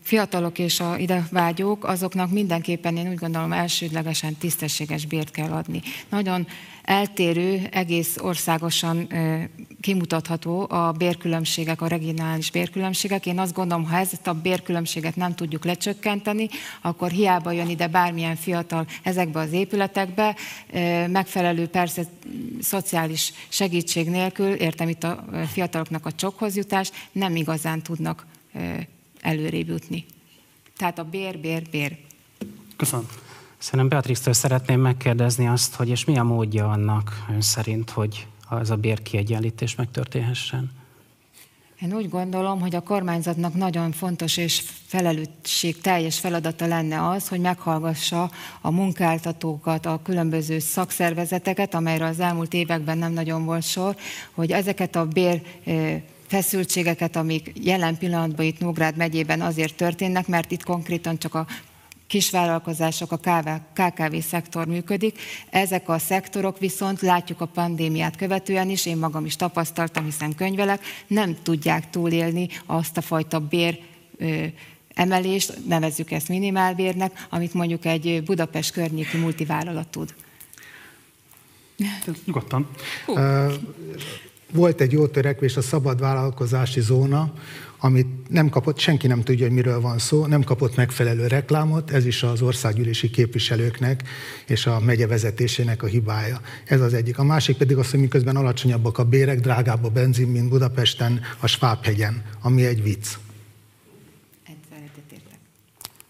[0.03, 5.83] fiatalok és a ide vágyók, azoknak mindenképpen én úgy gondolom elsődlegesen tisztességes bért kell adni.
[6.09, 6.47] Nagyon
[6.83, 9.09] eltérő, egész országosan
[9.81, 13.27] kimutatható a bérkülönbségek, a regionális bérkülönbségek.
[13.27, 16.49] Én azt gondolom, ha ezt a bérkülönbséget nem tudjuk lecsökkenteni,
[16.81, 20.37] akkor hiába jön ide bármilyen fiatal ezekbe az épületekbe,
[21.07, 22.03] megfelelő persze
[22.61, 28.27] szociális segítség nélkül, értem itt a fiataloknak a csokhoz jutás, nem igazán tudnak
[29.23, 30.05] előrébb jutni.
[30.77, 31.99] Tehát a bér, bér, bér.
[32.77, 33.07] Köszönöm.
[33.59, 38.27] Szerintem Beatrix-től szeretném megkérdezni azt, hogy és mi a módja annak ön szerint, hogy
[38.61, 40.71] ez a bérkiegyenlítés megtörténhessen?
[41.83, 47.41] Én úgy gondolom, hogy a kormányzatnak nagyon fontos és felelősség teljes feladata lenne az, hogy
[47.41, 48.31] meghallgassa
[48.61, 53.97] a munkáltatókat, a különböző szakszervezeteket, amelyre az elmúlt években nem nagyon volt sor,
[54.33, 55.43] hogy ezeket a bér
[56.33, 61.47] feszültségeket, amik jelen pillanatban itt Nógrád megyében azért történnek, mert itt konkrétan csak a
[62.07, 65.19] kisvállalkozások, a KKV szektor működik.
[65.51, 70.81] Ezek a szektorok viszont látjuk a pandémiát követően is, én magam is tapasztaltam, hiszen könyvelek,
[71.07, 73.79] nem tudják túlélni azt a fajta bér
[74.95, 80.15] emelést, nevezzük ezt minimálbérnek, amit mondjuk egy Budapest környéki multivállalat tud.
[82.25, 82.71] Nyugodtan.
[84.53, 87.33] Volt egy jó törekvés, a szabad vállalkozási zóna,
[87.79, 92.07] amit nem kapott, senki nem tudja, hogy miről van szó, nem kapott megfelelő reklámot, ez
[92.07, 94.03] is az országgyűlési képviselőknek
[94.47, 96.41] és a megye vezetésének a hibája.
[96.65, 97.19] Ez az egyik.
[97.19, 101.47] A másik pedig az, hogy miközben alacsonyabbak a bérek, drágább a benzin, mint Budapesten, a
[101.47, 103.07] Svábhegyen, ami egy vicc.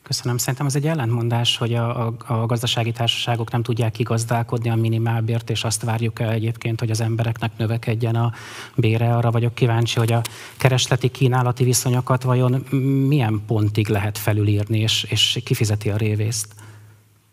[0.03, 0.37] Köszönöm.
[0.39, 5.51] Szerintem ez egy ellentmondás, hogy a, a, a gazdasági társaságok nem tudják kigazdálkodni a minimálbért,
[5.51, 8.33] és azt várjuk el egyébként, hogy az embereknek növekedjen a
[8.77, 9.17] bére.
[9.17, 10.23] Arra vagyok kíváncsi, hogy a
[10.57, 12.53] keresleti kínálati viszonyokat vajon
[13.09, 16.55] milyen pontig lehet felülírni, és, és kifizeti a révészt?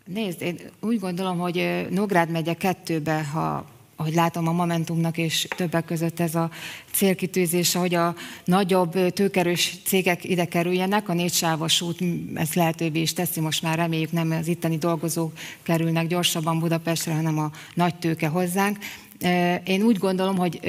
[0.04, 3.64] Nézd, én úgy gondolom, hogy Nógrád megye kettőbe, ha
[4.00, 6.50] ahogy látom a Momentumnak és többek között ez a
[6.92, 11.98] célkitűzése, hogy a nagyobb tőkerős cégek ide kerüljenek, a négysávos út
[12.34, 15.32] ezt lehetővé is teszi, most már reméljük nem az itteni dolgozók
[15.62, 18.78] kerülnek gyorsabban Budapestre, hanem a nagy tőke hozzánk.
[19.64, 20.60] Én úgy gondolom, hogy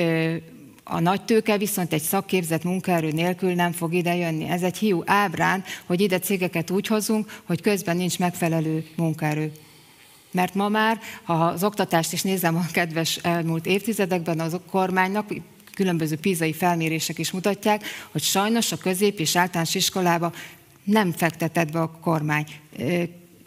[0.84, 4.50] a nagy tőke viszont egy szakképzett munkaerő nélkül nem fog ide jönni.
[4.50, 9.52] Ez egy hiú ábrán, hogy ide cégeket úgy hozunk, hogy közben nincs megfelelő munkaerő.
[10.32, 15.34] Mert ma már, ha az oktatást is nézem a kedves elmúlt évtizedekben, az kormánynak
[15.74, 20.32] különböző pízai felmérések is mutatják, hogy sajnos a közép és általános iskolába
[20.84, 22.46] nem fektetett be a kormány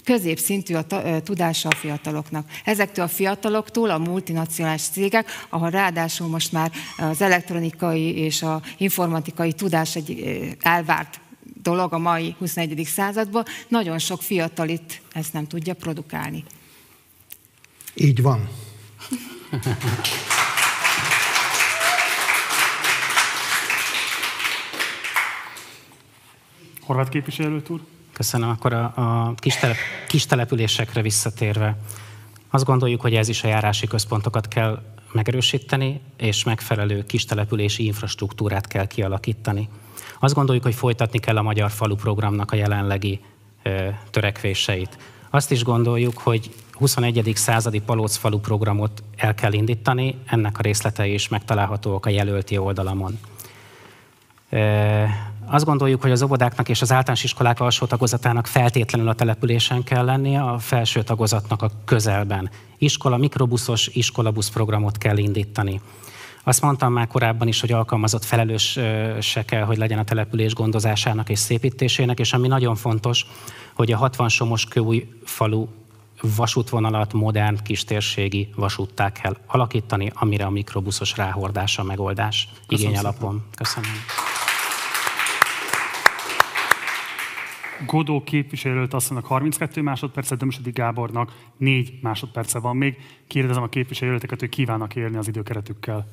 [0.04, 0.86] középszintű a
[1.22, 2.48] tudása a fiataloknak.
[2.64, 9.52] Ezektől a fiataloktól a multinacionális cégek, ahol ráadásul most már az elektronikai és a informatikai
[9.52, 11.20] tudás egy elvárt
[11.62, 12.84] dolog a mai 21.
[12.84, 16.44] században, nagyon sok fiatal itt ezt nem tudja produkálni.
[17.94, 18.48] Így van.
[26.80, 27.80] Horváth képviselőt úr.
[28.12, 28.48] Köszönöm.
[28.48, 29.76] Akkor a, a kis, telep,
[30.08, 31.76] kis településekre visszatérve.
[32.50, 38.86] Azt gondoljuk, hogy ez is a járási központokat kell megerősíteni, és megfelelő kistelepülési infrastruktúrát kell
[38.86, 39.68] kialakítani.
[40.20, 43.20] Azt gondoljuk, hogy folytatni kell a Magyar Falu programnak a jelenlegi
[43.62, 44.98] ö, törekvéseit.
[45.30, 47.32] Azt is gondoljuk, hogy 21.
[47.34, 53.18] századi Palócfalu programot el kell indítani, ennek a részletei is megtalálhatóak a jelölti oldalamon.
[55.46, 60.04] Azt gondoljuk, hogy az óvodáknak és az általános iskolák alsó tagozatának feltétlenül a településen kell
[60.04, 62.50] lennie, a felső tagozatnak a közelben.
[62.78, 65.80] Iskola, mikrobuszos iskolabusz programot kell indítani.
[66.42, 68.78] Azt mondtam már korábban is, hogy alkalmazott felelős
[69.20, 73.26] se kell, hogy legyen a település gondozásának és szépítésének, és ami nagyon fontos,
[73.74, 75.66] hogy a 60 somos kőúj falu
[76.36, 83.44] vasútvonalat modern kistérségi vasúttá kell alakítani, amire a mikrobuszos ráhordása megoldás Köszönöm igény alapon.
[83.56, 83.90] Köszönöm.
[87.86, 92.96] Godó képviselőt asszonynak 32 másodpercet, Dömsödi Gábornak 4 másodperce van még.
[93.26, 96.06] Kérdezem a képviselőteket, hogy kívánnak élni az időkeretükkel.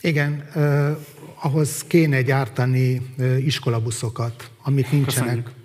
[0.00, 0.96] Igen, eh,
[1.40, 5.28] ahhoz kéne gyártani eh, iskolabuszokat, amik nincsenek.
[5.28, 5.61] Köszönjük.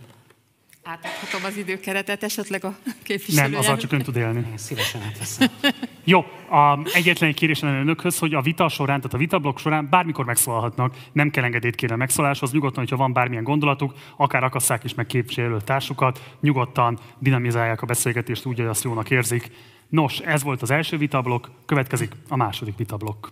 [0.89, 3.49] Átadhatom az időkeretet esetleg a képviselő.
[3.49, 4.45] Nem, azzal csak ön tud élni.
[4.49, 5.47] Én szívesen átveszem.
[6.03, 6.19] Jó,
[6.49, 10.95] a, egyetlen egy kérésem önökhöz, hogy a vita során, tehát a vitablok során bármikor megszólalhatnak,
[11.11, 15.05] nem kell engedélyt kérni a megszóláshoz, nyugodtan, hogyha van bármilyen gondolatuk, akár akasszák is meg
[15.05, 19.51] képviselő társukat, nyugodtan dinamizálják a beszélgetést úgy, hogy azt jónak érzik.
[19.89, 23.31] Nos, ez volt az első vitablok, következik a második vitablok.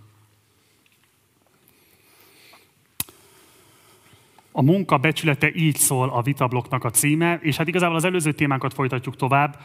[4.58, 8.74] A munka becsülete így szól a vitablokknak a címe, és hát igazából az előző témánkat
[8.74, 9.58] folytatjuk tovább.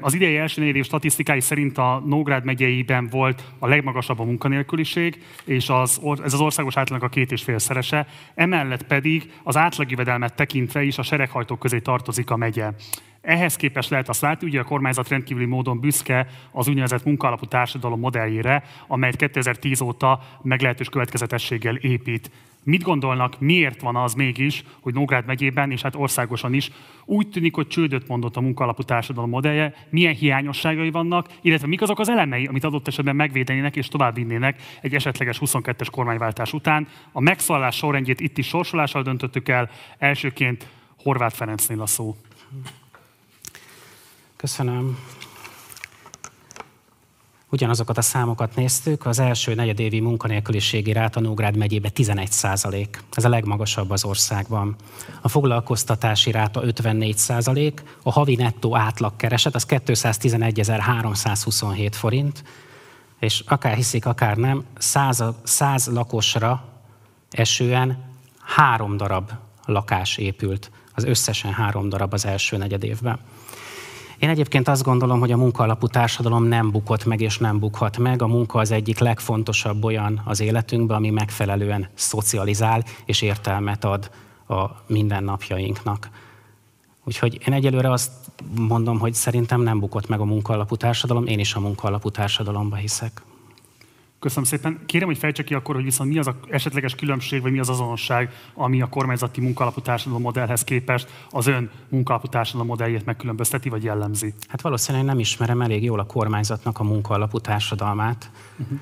[0.00, 5.68] Az idei első év statisztikái szerint a Nógrád megyeiben volt a legmagasabb a munkanélküliség, és
[5.68, 8.06] az, ez az országos átlagnak a két és fél szerese.
[8.34, 12.70] Emellett pedig az átlagjövedelmet tekintve is a sereghajtók közé tartozik a megye.
[13.20, 18.00] Ehhez képest lehet azt látni, hogy a kormányzat rendkívüli módon büszke az úgynevezett munkaalapú társadalom
[18.00, 22.30] modelljére, amelyet 2010 óta meglehetős következetességgel épít.
[22.64, 26.70] Mit gondolnak, miért van az mégis, hogy Nógrád megyében, és hát országosan is
[27.04, 31.98] úgy tűnik, hogy csődöt mondott a munkaalapú társadalom modellje, milyen hiányosságai vannak, illetve mik azok
[31.98, 36.88] az elemei, amit adott esetben megvédenének és továbbvinnének egy esetleges 22-es kormányváltás után.
[37.12, 40.66] A megszólalás sorrendjét itt is sorsolással döntöttük el, elsőként
[41.02, 42.16] Horváth Ferencnél a szó.
[44.36, 44.98] Köszönöm.
[47.52, 53.02] Ugyanazokat a számokat néztük, az első negyedévi munkanélküliségi ráta Nógrád megyébe 11 százalék.
[53.12, 54.76] Ez a legmagasabb az országban.
[55.20, 62.44] A foglalkoztatási ráta 54 százalék, a havi nettó átlagkereset az 211.327 forint,
[63.18, 66.64] és akár hiszik, akár nem, 100, 100 lakosra
[67.30, 68.04] esően
[68.42, 69.30] három darab
[69.66, 70.70] lakás épült.
[70.94, 73.18] Az összesen három darab az első negyed évben.
[74.22, 78.22] Én egyébként azt gondolom, hogy a munkaalapú társadalom nem bukott meg és nem bukhat meg.
[78.22, 84.10] A munka az egyik legfontosabb olyan az életünkben, ami megfelelően szocializál és értelmet ad
[84.48, 86.10] a mindennapjainknak.
[87.04, 88.10] Úgyhogy én egyelőre azt
[88.54, 93.22] mondom, hogy szerintem nem bukott meg a munkaalapú társadalom, én is a munkaalapú társadalomba hiszek.
[94.22, 94.78] Köszönöm szépen.
[94.86, 97.68] Kérem, hogy fejtse ki akkor, hogy viszont mi az a esetleges különbség, vagy mi az
[97.68, 103.84] azonosság, ami a kormányzati munkaalapú társadalom modellhez képest az ön munkaalapú társadalom modelljét megkülönbözteti, vagy
[103.84, 104.34] jellemzi?
[104.48, 108.30] Hát valószínűleg nem ismerem elég jól a kormányzatnak a munkaalapú társadalmát.
[108.58, 108.78] Uh-huh.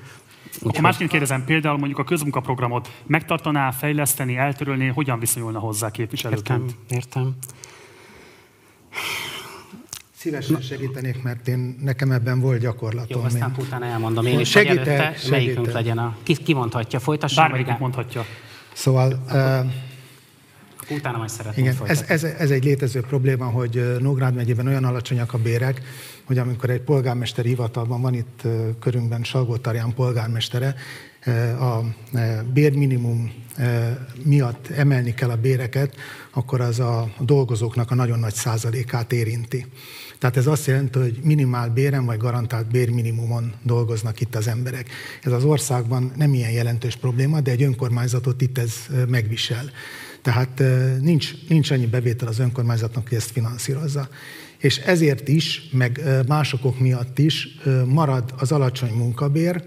[0.61, 0.81] Úgyhogy...
[0.81, 6.61] Másként kérdezem, például mondjuk a közmunkaprogramot megtartaná, fejleszteni, eltörölni, hogyan viszonyulna hozzá képviselőként?
[6.61, 7.35] Értem, értem.
[10.21, 13.19] Szívesen segítenék, mert én, nekem ebben volt gyakorlatom.
[13.19, 13.65] Jó, aztán én.
[13.65, 15.29] utána elmondom én is, segítek, hogy előtte segítek.
[15.29, 16.17] melyikünk legyen a...
[16.23, 17.41] Ki, ki mondhatja, folytassa?
[17.41, 18.25] Bármelyik mondhatja.
[18.73, 19.23] Szóval...
[19.31, 19.71] Uh,
[20.89, 25.33] Utána majd szeretném Igen, ez, ez, ez egy létező probléma, hogy Nógrád megyében olyan alacsonyak
[25.33, 25.81] a bérek,
[26.23, 28.41] hogy amikor egy polgármesteri hivatalban van itt
[28.79, 30.75] körünkben Salgó Tarján polgármestere,
[31.59, 31.79] a
[32.53, 33.31] bérminimum
[34.23, 35.95] miatt emelni kell a béreket,
[36.31, 39.65] akkor az a dolgozóknak a nagyon nagy százalékát érinti.
[40.21, 44.89] Tehát ez azt jelenti, hogy minimál béren vagy garantált bérminimumon dolgoznak itt az emberek.
[45.23, 48.73] Ez az országban nem ilyen jelentős probléma, de egy önkormányzatot itt ez
[49.07, 49.69] megvisel.
[50.21, 50.63] Tehát
[50.99, 54.09] nincs, nincs annyi bevétel az önkormányzatnak, hogy ezt finanszírozza.
[54.57, 57.47] És ezért is, meg másokok miatt is
[57.85, 59.63] marad az alacsony munkabér,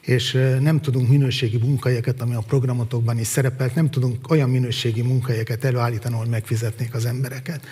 [0.00, 5.64] és nem tudunk minőségi munkahelyeket, ami a programotokban is szerepelt, nem tudunk olyan minőségi munkahelyeket
[5.64, 7.66] előállítani, hogy megfizetnék az embereket.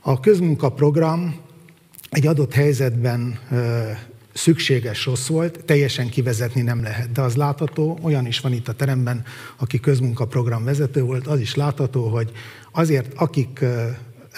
[0.00, 1.48] A közmunkaprogram
[2.10, 3.38] egy adott helyzetben
[4.32, 7.12] szükséges rossz volt, teljesen kivezetni nem lehet.
[7.12, 9.24] De az látható, olyan is van itt a teremben,
[9.56, 12.30] aki közmunkaprogram vezető volt, az is látható, hogy
[12.72, 13.64] azért akik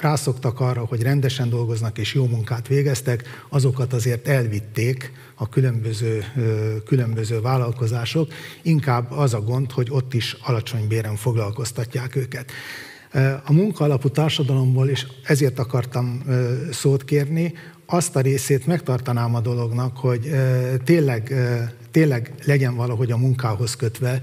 [0.01, 6.25] rászoktak arra, hogy rendesen dolgoznak és jó munkát végeztek, azokat azért elvitték a különböző,
[6.87, 8.33] különböző vállalkozások.
[8.63, 12.51] Inkább az a gond, hogy ott is alacsony béren foglalkoztatják őket.
[13.45, 16.23] A munkaalapú társadalomból, és ezért akartam
[16.71, 17.53] szót kérni,
[17.87, 20.31] azt a részét megtartanám a dolognak, hogy
[20.85, 21.35] tényleg,
[21.91, 24.21] tényleg legyen valahogy a munkához kötve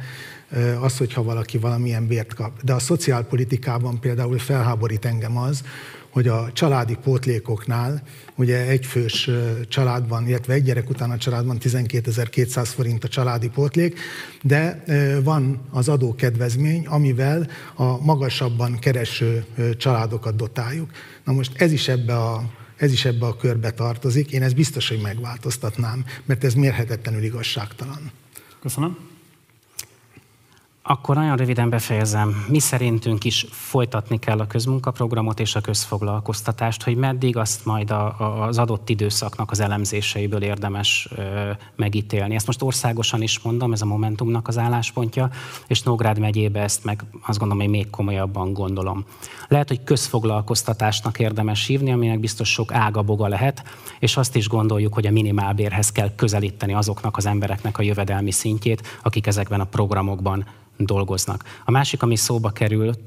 [0.82, 2.64] az, hogyha valaki valamilyen bért kap.
[2.64, 5.64] De a szociálpolitikában például felháborít engem az,
[6.10, 8.04] hogy a családi pótlékoknál,
[8.36, 9.30] ugye egyfős
[9.68, 14.00] családban, illetve egy gyerek után a családban 12.200 forint a családi pótlék,
[14.42, 14.84] de
[15.24, 19.46] van az adókedvezmény, amivel a magasabban kereső
[19.78, 20.90] családokat dotáljuk.
[21.24, 24.32] Na most ez is ebbe a ez is ebbe a körbe tartozik.
[24.32, 28.12] Én ezt biztos, hogy megváltoztatnám, mert ez mérhetetlenül igazságtalan.
[28.62, 29.09] Köszönöm.
[30.92, 32.46] Akkor nagyon röviden befejezem.
[32.48, 38.20] Mi szerintünk is folytatni kell a közmunkaprogramot és a közfoglalkoztatást, hogy meddig azt majd a,
[38.20, 42.36] a, az adott időszaknak az elemzéseiből érdemes ö, megítélni.
[42.36, 45.30] Ezt most országosan is mondom, ez a Momentumnak az álláspontja,
[45.68, 49.06] és Nógrád megyébe ezt meg azt gondolom, hogy még komolyabban gondolom.
[49.48, 53.64] Lehet, hogy közfoglalkoztatásnak érdemes hívni, aminek biztos sok ága boga lehet,
[54.00, 59.00] és azt is gondoljuk, hogy a minimálbérhez kell közelíteni azoknak az embereknek a jövedelmi szintjét,
[59.04, 60.46] akik ezekben a programokban
[60.86, 61.44] dolgoznak.
[61.66, 63.00] A másik, ami szóba került,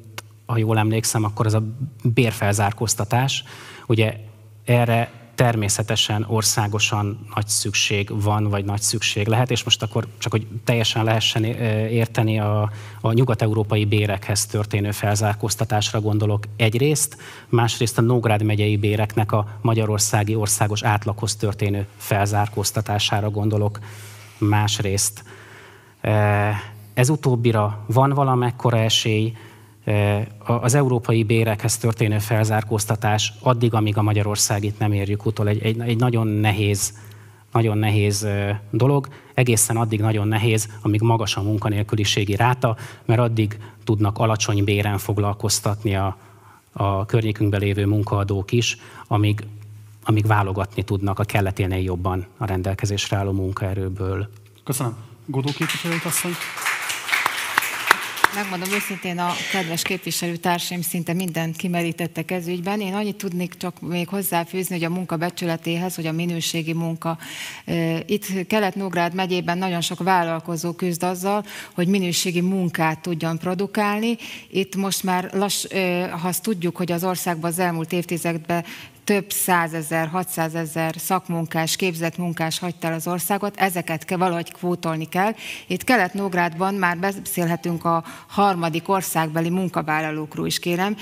[0.46, 1.62] ha jól emlékszem, akkor az a
[2.04, 3.44] bérfelzárkóztatás.
[3.86, 4.16] Ugye
[4.64, 10.46] erre természetesen országosan nagy szükség van, vagy nagy szükség lehet, és most akkor csak, hogy
[10.64, 17.16] teljesen lehessen érteni a, a nyugat-európai bérekhez történő felzárkóztatásra gondolok egyrészt,
[17.48, 23.78] másrészt a Nógrád megyei béreknek a magyarországi országos átlaghoz történő felzárkóztatására gondolok
[24.38, 25.24] másrészt.
[26.94, 29.32] Ez utóbbira van valamekkora esély,
[30.46, 35.98] az európai bérekhez történő felzárkóztatás addig, amíg a Magyarországit nem érjük utol, egy, egy, egy
[35.98, 36.94] nagyon nehéz
[37.52, 38.26] nagyon nehéz
[38.70, 44.98] dolog, egészen addig nagyon nehéz, amíg magas a munkanélküliségi ráta, mert addig tudnak alacsony béren
[44.98, 46.16] foglalkoztatni a,
[46.72, 48.76] a környékünkben lévő munkaadók is,
[49.06, 49.46] amíg,
[50.04, 54.28] amíg válogatni tudnak a kelleténél jobban a rendelkezésre álló munkaerőből.
[54.64, 54.96] Köszönöm.
[55.26, 56.32] Godó képviselőt asszony.
[58.34, 62.80] Megmondom őszintén, a kedves képviselőtársaim szinte mindent kimerítettek ez ügyben.
[62.80, 67.18] Én annyit tudnék csak még hozzáfűzni, hogy a munka becsületéhez, hogy a minőségi munka.
[68.06, 74.16] Itt Kelet-Nógrád megyében nagyon sok vállalkozó küzd azzal, hogy minőségi munkát tudjon produkálni.
[74.50, 75.66] Itt most már lass,
[76.10, 78.64] ha azt tudjuk, hogy az országban az elmúlt évtizedekben
[79.04, 85.34] több százezer, hatszázezer szakmunkás, képzett munkás hagyta el az országot, ezeket kell, valahogy kvótolni kell.
[85.66, 90.96] Itt Kelet-Nógrádban már beszélhetünk a harmadik országbeli munkavállalókról is, kérem.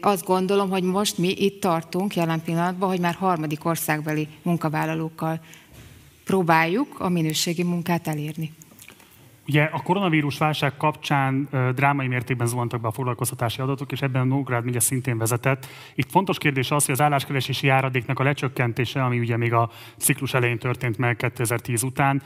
[0.00, 5.40] Azt gondolom, hogy most mi itt tartunk jelen pillanatban, hogy már harmadik országbeli munkavállalókkal
[6.24, 8.52] próbáljuk a minőségi munkát elérni.
[9.48, 14.24] Ugye a koronavírus válság kapcsán drámai mértékben zuhantak be a foglalkoztatási adatok, és ebben a
[14.24, 15.66] Nógrád megye szintén vezetett.
[15.94, 20.34] Itt fontos kérdés az, hogy az álláskeresési járadéknak a lecsökkentése, ami ugye még a ciklus
[20.34, 22.22] elején történt meg 2010 után,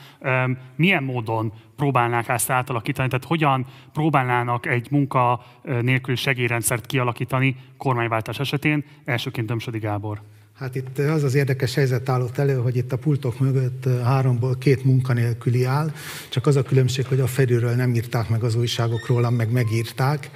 [0.76, 8.84] milyen módon próbálnák ezt átalakítani, tehát hogyan próbálnának egy munka nélkül segélyrendszert kialakítani kormányváltás esetén,
[9.04, 10.20] elsőként Dömsödi Gábor.
[10.60, 14.84] Hát itt az az érdekes helyzet állott elő, hogy itt a pultok mögött háromból két
[14.84, 15.92] munkanélküli áll,
[16.28, 20.30] csak az a különbség, hogy a felülről nem írták meg az újságok rólam, meg megírták.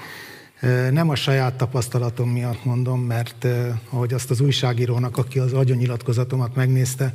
[0.91, 3.47] Nem a saját tapasztalatom miatt mondom, mert
[3.91, 7.13] ahogy azt az újságírónak, aki az agyonyilatkozatomat megnézte,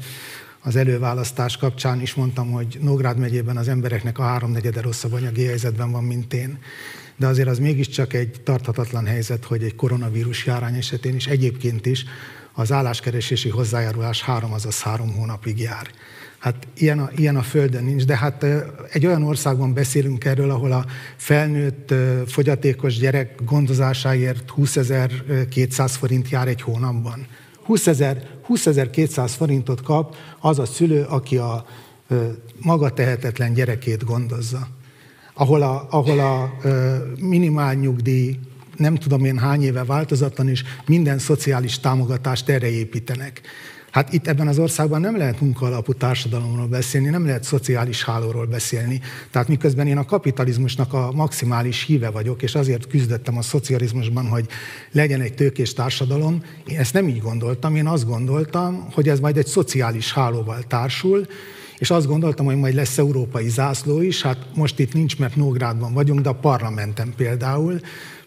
[0.62, 5.92] az előválasztás kapcsán is mondtam, hogy Nógrád megyében az embereknek a háromnegyede rosszabb anyagi helyzetben
[5.92, 6.60] van, mint én.
[7.18, 12.06] De azért az mégiscsak egy tarthatatlan helyzet, hogy egy koronavírus járány esetén is egyébként is
[12.60, 15.88] az álláskeresési hozzájárulás három, azaz három hónapig jár.
[16.38, 18.46] Hát ilyen a, ilyen a Földön nincs, de hát
[18.92, 20.86] egy olyan országban beszélünk erről, ahol a
[21.16, 21.94] felnőtt
[22.28, 27.28] fogyatékos gyerek gondozásáért 20.200 forint jár egy hónapban.
[27.68, 31.66] 20.200 20 forintot kap az a szülő, aki a
[32.62, 34.68] maga tehetetlen gyerekét gondozza.
[35.34, 36.58] Ahol a, ahol a
[37.20, 38.40] minimál nyugdíj
[38.80, 43.42] nem tudom én hány éve változatlan, és minden szociális támogatást erre építenek.
[43.92, 49.02] Hát itt ebben az országban nem lehet munkaalapú társadalomról beszélni, nem lehet szociális hálóról beszélni.
[49.32, 54.46] Tehát miközben én a kapitalizmusnak a maximális híve vagyok, és azért küzdöttem a szocializmusban, hogy
[54.92, 59.38] legyen egy tőkés társadalom, én ezt nem így gondoltam, én azt gondoltam, hogy ez majd
[59.38, 61.28] egy szociális hálóval társul,
[61.78, 65.94] és azt gondoltam, hogy majd lesz európai zászló is, hát most itt nincs, mert Nógrádban
[65.94, 67.80] vagyunk, de a parlamenten például,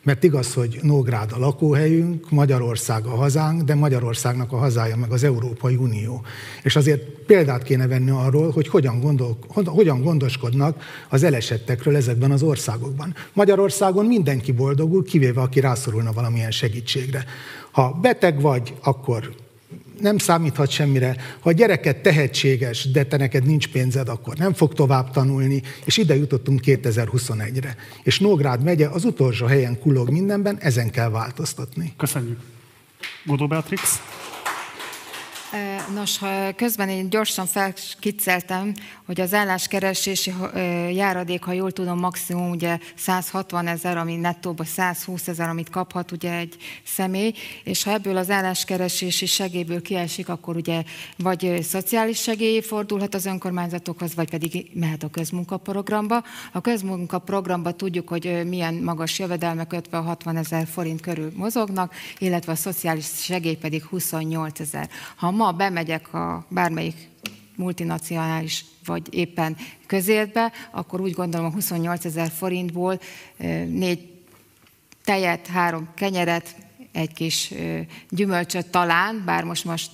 [0.02, 5.24] mert igaz, hogy Nógrád a lakóhelyünk, Magyarország a hazánk, de Magyarországnak a hazája meg az
[5.24, 6.24] Európai Unió.
[6.62, 12.42] És azért példát kéne venni arról, hogy hogyan, gondol, hogyan gondoskodnak az elesettekről ezekben az
[12.42, 13.14] országokban.
[13.32, 17.24] Magyarországon mindenki boldogul, kivéve aki rászorulna valamilyen segítségre.
[17.70, 19.34] Ha beteg vagy, akkor
[20.00, 21.16] nem számíthat semmire.
[21.40, 25.96] Ha a gyereket tehetséges, de te neked nincs pénzed, akkor nem fog tovább tanulni, és
[25.96, 27.76] ide jutottunk 2021-re.
[28.02, 31.92] És Nógrád megye az utolsó helyen kulog mindenben, ezen kell változtatni.
[31.96, 32.38] Köszönjük.
[33.24, 34.00] Godó Beatrix.
[35.94, 38.74] Nos, ha közben én gyorsan felkicceltem,
[39.06, 40.32] hogy az álláskeresési
[40.92, 46.32] járadék, ha jól tudom, maximum ugye 160 ezer, ami nettóban 120 ezer, amit kaphat ugye
[46.32, 47.32] egy személy,
[47.64, 50.82] és ha ebből az álláskeresési segélyből kiesik, akkor ugye
[51.16, 56.22] vagy szociális segély fordulhat az önkormányzatokhoz, vagy pedig mehet a közmunkaprogramba.
[56.52, 63.06] A közmunkaprogramba tudjuk, hogy milyen magas jövedelmek 50-60 ezer forint körül mozognak, illetve a szociális
[63.14, 64.88] segély pedig 28 ezer.
[65.16, 67.08] Ha ma bemegyek a bármelyik
[67.56, 73.00] multinacionális vagy éppen közértbe, akkor úgy gondolom a 28 ezer forintból
[73.66, 74.10] négy
[75.04, 76.56] tejet, három kenyeret,
[76.92, 77.52] egy kis
[78.10, 79.90] gyümölcsöt talán, bár most, most,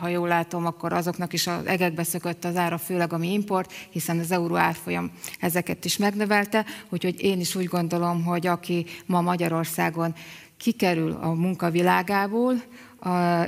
[0.00, 4.18] ha jól látom, akkor azoknak is az egekbe szökött az ára, főleg ami import, hiszen
[4.18, 10.14] az euró árfolyam ezeket is megnövelte, úgyhogy én is úgy gondolom, hogy aki ma Magyarországon
[10.56, 12.62] kikerül a munkavilágából,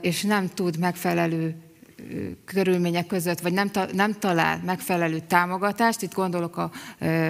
[0.00, 1.56] és nem tud megfelelő
[2.44, 6.70] körülmények között, vagy nem, nem talál megfelelő támogatást, itt gondolok a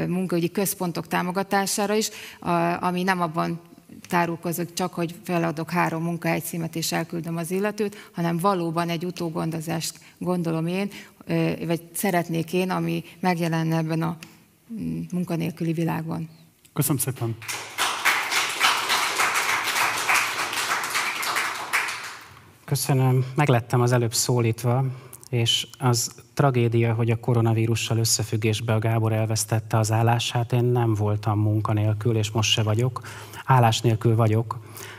[0.06, 2.10] munkaügyi központok támogatására is,
[2.80, 3.60] ami nem abban
[4.08, 10.66] tárulkozik csak, hogy feladok három munkahelycímet és elküldöm az illetőt, hanem valóban egy utógondozást gondolom
[10.66, 10.90] én,
[11.66, 14.16] vagy szeretnék én, ami megjelenne ebben a
[14.80, 16.28] mm, munkanélküli világban.
[16.72, 17.36] Köszönöm szépen!
[22.64, 23.24] Köszönöm.
[23.34, 24.84] Meglettem az előbb szólítva,
[25.30, 30.52] és az tragédia, hogy a koronavírussal összefüggésbe a Gábor elvesztette az állását.
[30.52, 33.00] Én nem voltam munkanélkül, és most se vagyok.
[33.44, 34.58] Állás nélkül vagyok,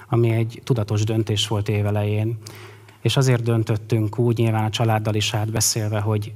[0.10, 2.38] ami egy tudatos döntés volt évelején.
[3.02, 6.34] És azért döntöttünk úgy, nyilván a családdal is átbeszélve, hogy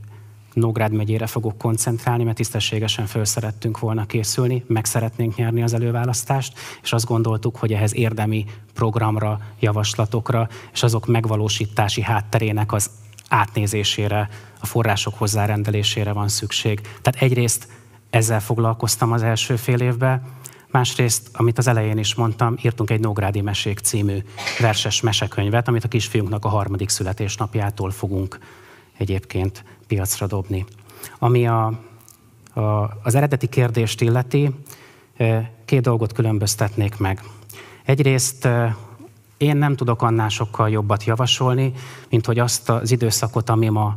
[0.58, 6.60] Nógrád megyére fogok koncentrálni, mert tisztességesen föl szerettünk volna készülni, meg szeretnénk nyerni az előválasztást,
[6.82, 12.90] és azt gondoltuk, hogy ehhez érdemi programra, javaslatokra, és azok megvalósítási hátterének az
[13.30, 14.30] átnézésére,
[14.60, 16.82] a források hozzárendelésére van szükség.
[17.02, 17.68] Tehát egyrészt
[18.10, 20.22] ezzel foglalkoztam az első fél évben,
[20.72, 24.18] másrészt, amit az elején is mondtam, írtunk egy Nógrádi Mesék című
[24.60, 28.40] verses mesekönyvet, amit a kisfiunknak a harmadik születésnapjától fogunk
[28.98, 30.66] egyébként piacra dobni.
[31.20, 31.66] Ami a,
[32.54, 32.62] a,
[33.04, 34.56] az eredeti kérdést illeti,
[35.66, 37.24] két dolgot különböztetnék meg.
[37.86, 38.48] Egyrészt
[39.38, 41.74] én nem tudok annál sokkal jobbat javasolni,
[42.10, 43.96] mint hogy azt az időszakot, ami ma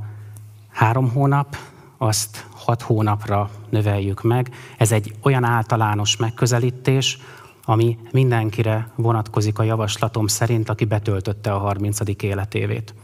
[0.69, 1.57] három hónap,
[1.99, 4.51] azt hat hónapra növeljük meg.
[4.77, 7.19] Ez egy olyan általános megközelítés,
[7.65, 11.99] ami mindenkire vonatkozik a javaslatom szerint, aki betöltötte a 30.
[12.23, 12.95] életévét.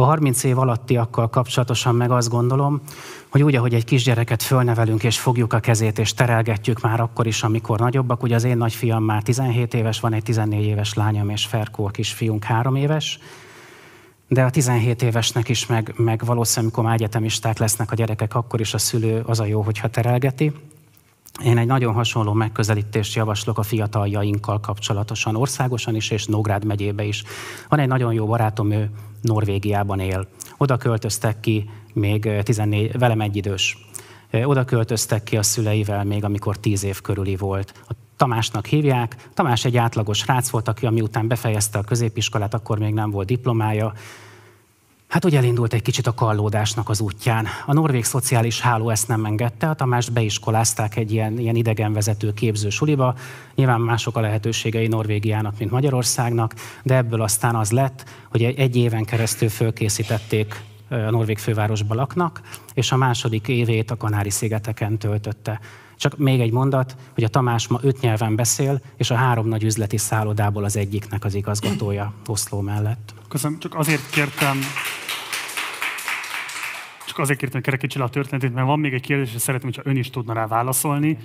[0.00, 2.80] A 30 év alattiakkal kapcsolatosan meg azt gondolom,
[3.28, 7.42] hogy úgy, ahogy egy kisgyereket fölnevelünk, és fogjuk a kezét, és terelgetjük már akkor is,
[7.42, 11.46] amikor nagyobbak, ugye az én nagyfiam már 17 éves, van egy 14 éves lányom, és
[11.46, 13.18] Ferkó a kisfiunk 3 éves,
[14.28, 18.60] de a 17 évesnek is, meg, meg valószínűleg, amikor már egyetemisták lesznek a gyerekek, akkor
[18.60, 20.52] is a szülő az a jó, hogyha terelgeti.
[21.44, 27.22] Én egy nagyon hasonló megközelítést javaslok a fiataljainkkal kapcsolatosan, országosan is, és Nógrád megyébe is.
[27.68, 30.28] Van egy nagyon jó barátom, ő Norvégiában él.
[30.56, 33.86] Oda költöztek ki még 14, velem egyidős.
[34.44, 37.82] Oda költöztek ki a szüleivel még, amikor 10 év körüli volt.
[37.88, 39.28] A Tamásnak hívják.
[39.34, 43.92] Tamás egy átlagos rác volt, aki miután befejezte a középiskolát, akkor még nem volt diplomája,
[45.08, 47.46] Hát úgy elindult egy kicsit a kallódásnak az útján.
[47.66, 52.68] A norvég szociális háló ezt nem engedte, a Tamást beiskolázták egy ilyen, ilyen idegenvezető képző
[52.68, 53.14] suliba.
[53.54, 59.04] Nyilván mások a lehetőségei Norvégiának, mint Magyarországnak, de ebből aztán az lett, hogy egy éven
[59.04, 62.40] keresztül fölkészítették a norvég fővárosba laknak,
[62.74, 65.60] és a második évét a Kanári-szigeteken töltötte.
[65.98, 69.62] Csak még egy mondat, hogy a Tamás ma öt nyelven beszél, és a három nagy
[69.64, 73.14] üzleti szállodából az egyiknek az igazgatója Oszló mellett.
[73.28, 74.58] Köszönöm, csak azért kértem,
[77.18, 79.90] csak azért kértem, hogy kerekítse a történetét, mert van még egy kérdés, és szeretném, hogyha
[79.90, 81.16] ön is tudna rá válaszolni.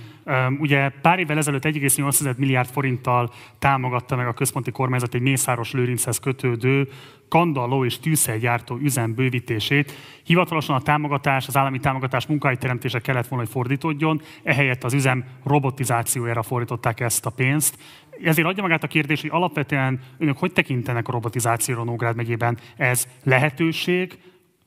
[0.59, 6.19] Ugye pár évvel ezelőtt 1,8 milliárd forinttal támogatta meg a központi kormányzat egy Mészáros Lőrinchez
[6.19, 6.89] kötődő
[7.29, 9.91] kandalló és tűzhelygyártó üzem bővítését.
[10.23, 16.43] Hivatalosan a támogatás, az állami támogatás munkahelyteremtése kellett volna, hogy fordítódjon, ehelyett az üzem robotizációjára
[16.43, 17.77] fordították ezt a pénzt.
[18.23, 22.57] Ezért adja magát a kérdés, hogy alapvetően önök hogy tekintenek a robotizációra Nógrád megyében?
[22.77, 24.17] Ez lehetőség,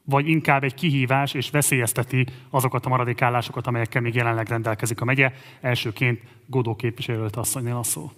[0.09, 5.33] vagy inkább egy kihívás, és veszélyezteti azokat a maradékállásokat, amelyekkel még jelenleg rendelkezik a megye.
[5.61, 8.11] Elsőként Godó képviselőt asszonynél a szó.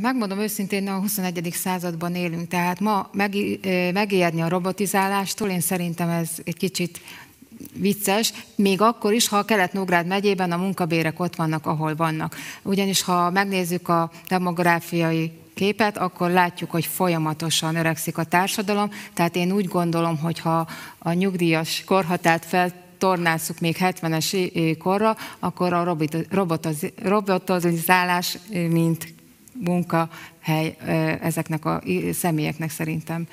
[0.00, 1.48] Megmondom őszintén, a 21.
[1.52, 3.10] században élünk, tehát ma
[3.92, 7.00] megijedni a robotizálástól, én szerintem ez egy kicsit
[7.74, 12.36] vicces, még akkor is, ha a Kelet-Nógrád megyében a munkabérek ott vannak, ahol vannak.
[12.62, 18.90] Ugyanis ha megnézzük a demográfiai képet, akkor látjuk, hogy folyamatosan öregszik a társadalom.
[19.14, 20.66] Tehát én úgy gondolom, hogy ha
[20.98, 25.96] a nyugdíjas korhatárt fel tornázzuk még 70-es korra, akkor a
[27.02, 29.14] robotozálás, mint
[29.52, 30.76] munkahely
[31.22, 31.82] ezeknek a
[32.12, 33.26] személyeknek szerintem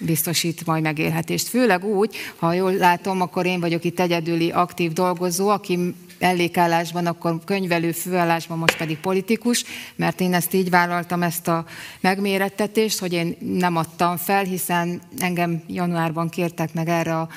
[0.00, 1.48] biztosít majd megélhetést.
[1.48, 7.38] Főleg úgy, ha jól látom, akkor én vagyok itt egyedüli aktív dolgozó, aki mellékállásban, akkor
[7.44, 9.64] könyvelő főállásban, most pedig politikus,
[9.96, 11.64] mert én ezt így vállaltam, ezt a
[12.00, 17.28] megmérettetést, hogy én nem adtam fel, hiszen engem januárban kértek meg erre a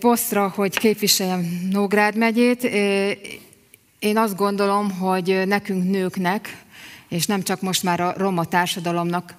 [0.00, 2.64] posztra, hogy képviseljem Nógrád megyét.
[3.98, 6.62] Én azt gondolom, hogy nekünk nőknek,
[7.08, 9.34] és nem csak most már a roma társadalomnak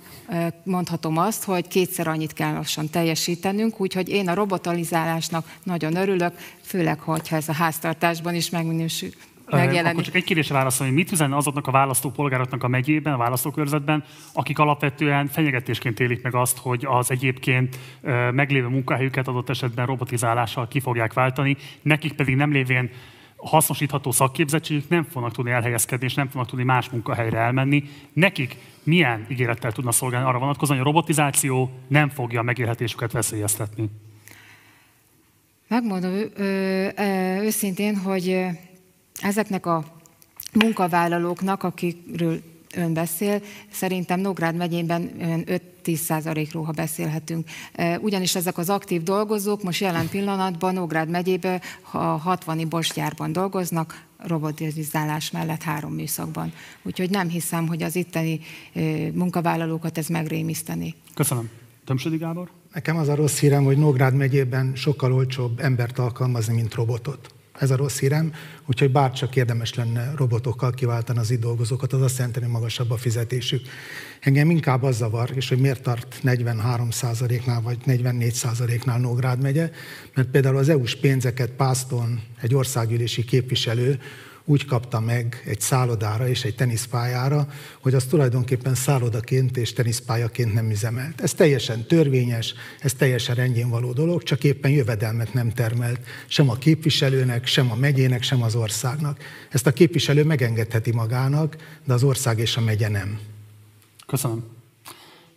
[0.63, 6.99] mondhatom azt, hogy kétszer annyit kell lassan teljesítenünk, úgyhogy én a robotalizálásnak nagyon örülök, főleg,
[6.99, 9.09] hogyha ez a háztartásban is megminősül.
[9.49, 9.91] Megjelenik.
[9.91, 10.93] Akkor csak egy kérdésre válaszolni.
[10.93, 14.03] Mit üzen azoknak a választópolgároknak a megyében, a választókörzetben,
[14.33, 17.79] akik alapvetően fenyegetésként élik meg azt, hogy az egyébként
[18.31, 22.89] meglévő munkahelyüket adott esetben robotizálással ki fogják váltani, nekik pedig nem lévén
[23.35, 27.83] hasznosítható szakképzettségük nem fognak tudni elhelyezkedni, és nem fognak tudni más munkahelyre elmenni.
[28.13, 33.89] Nekik milyen ígérettel tudna szolgálni arra vonatkozóan, hogy a robotizáció nem fogja a megélhetésüket veszélyeztetni?
[35.67, 36.13] Megmondom
[37.41, 38.45] őszintén, hogy
[39.21, 39.83] ezeknek a
[40.53, 42.41] munkavállalóknak, akikről
[42.75, 43.41] ön beszél.
[43.71, 45.11] Szerintem Nógrád megyében
[45.83, 47.47] 5-10 százalékról, ha beszélhetünk.
[47.99, 51.61] Ugyanis ezek az aktív dolgozók most jelen pillanatban Nógrád megyében
[51.91, 56.53] a 60 bosgyárban dolgoznak, robotizálás mellett három műszakban.
[56.83, 58.39] Úgyhogy nem hiszem, hogy az itteni
[59.13, 60.95] munkavállalókat ez megrémiszteni.
[61.13, 61.49] Köszönöm.
[61.85, 62.49] Tömsödi Gábor?
[62.73, 67.34] Nekem az a rossz hírem, hogy Nógrád megyében sokkal olcsóbb embert alkalmazni, mint robotot.
[67.59, 68.33] Ez a rossz hírem,
[68.65, 72.97] úgyhogy bárcsak érdemes lenne robotokkal kiváltani az itt dolgozókat, az azt jelenti, hogy magasabb a
[72.97, 73.67] fizetésük.
[74.19, 79.71] Engem inkább az zavar, és hogy miért tart 43%-nál vagy 44%-nál Nógrád megye,
[80.13, 83.99] mert például az EU-s pénzeket Pászton egy országgyűlési képviselő
[84.45, 87.47] úgy kapta meg egy szállodára és egy teniszpályára,
[87.81, 91.21] hogy az tulajdonképpen szállodaként és teniszpályaként nem üzemelt.
[91.21, 96.55] Ez teljesen törvényes, ez teljesen rendjén való dolog, csak éppen jövedelmet nem termelt sem a
[96.55, 99.19] képviselőnek, sem a megyének, sem az országnak.
[99.49, 103.19] Ezt a képviselő megengedheti magának, de az ország és a megye nem.
[104.07, 104.43] Köszönöm.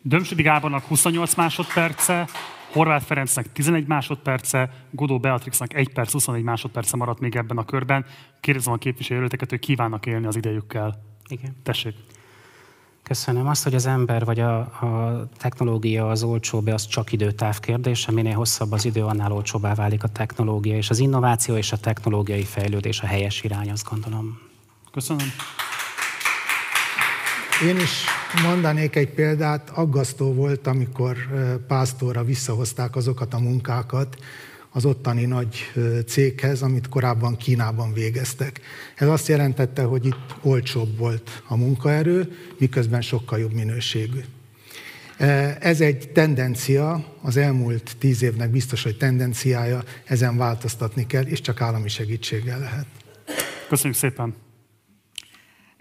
[0.03, 2.29] Dömsödi Gábornak 28 másodperce,
[2.73, 8.05] Horváth Ferencnek 11 másodperce, Godó Beatrixnak 1 perc, 21 másodperce maradt még ebben a körben.
[8.41, 11.03] Kérdezem a képviselőteket, hogy kívánnak élni az idejükkel.
[11.29, 11.57] Igen.
[11.63, 11.95] Tessék.
[13.03, 13.47] Köszönöm.
[13.47, 18.13] Azt, hogy az ember vagy a, a technológia az olcsóbb, az csak időtáv kérdése.
[18.13, 22.45] Minél hosszabb az idő, annál olcsóbbá válik a technológia, és az innováció és a technológiai
[22.45, 24.41] fejlődés a helyes irány, azt gondolom.
[24.91, 25.27] Köszönöm.
[27.63, 28.05] Én is
[28.43, 31.17] mondanék egy példát, aggasztó volt, amikor
[31.67, 34.17] pásztorra visszahozták azokat a munkákat
[34.71, 35.73] az ottani nagy
[36.07, 38.61] céghez, amit korábban Kínában végeztek.
[38.95, 44.21] Ez azt jelentette, hogy itt olcsóbb volt a munkaerő, miközben sokkal jobb minőségű.
[45.59, 51.61] Ez egy tendencia, az elmúlt tíz évnek biztos, hogy tendenciája, ezen változtatni kell, és csak
[51.61, 52.87] állami segítséggel lehet.
[53.69, 54.48] Köszönjük szépen!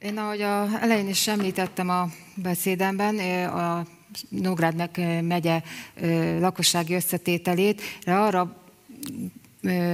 [0.02, 3.86] Én ahogy a elején is említettem a beszédemben, a
[4.30, 4.89] Nógrád
[5.22, 5.62] megye
[6.39, 8.56] lakossági összetételét, arra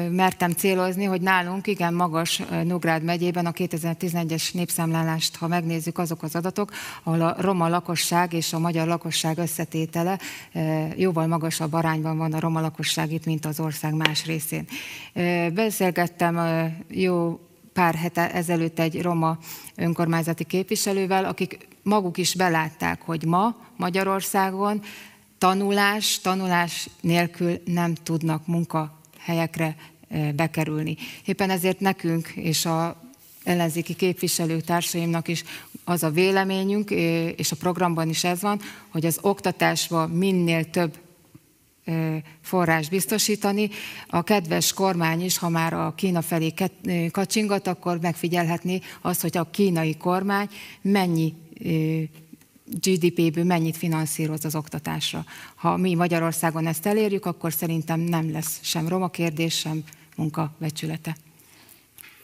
[0.10, 6.36] mertem célozni, hogy nálunk igen magas Nógrád megyében a 2011-es népszámlálást, ha megnézzük azok az
[6.36, 6.72] adatok,
[7.04, 10.20] ahol a roma lakosság és a magyar lakosság összetétele
[10.96, 14.68] jóval magasabb arányban van a roma lakosság itt, mint az ország más részén.
[15.54, 16.40] Beszélgettem
[16.90, 17.40] jó
[17.74, 19.38] pár hete ezelőtt egy roma
[19.76, 24.82] önkormányzati képviselővel, akik maguk is belátták, hogy ma Magyarországon
[25.38, 29.76] tanulás, tanulás nélkül nem tudnak munkahelyekre
[30.36, 30.98] bekerülni.
[31.26, 33.02] Éppen ezért nekünk és a
[33.44, 35.44] ellenzéki képviselőtársaimnak is
[35.84, 36.90] az a véleményünk,
[37.36, 38.60] és a programban is ez van,
[38.90, 40.98] hogy az oktatásba minél több
[42.42, 43.70] forrás biztosítani.
[44.08, 46.54] A kedves kormány is, ha már a Kína felé
[47.12, 50.48] kacsingat, akkor megfigyelhetné azt, hogy a kínai kormány
[50.82, 51.34] mennyi
[52.66, 55.26] GDP-ből mennyit finanszíroz az oktatásra.
[55.56, 59.84] Ha mi Magyarországon ezt elérjük, akkor szerintem nem lesz sem roma kérdés, sem
[60.16, 61.18] munkabecsülete.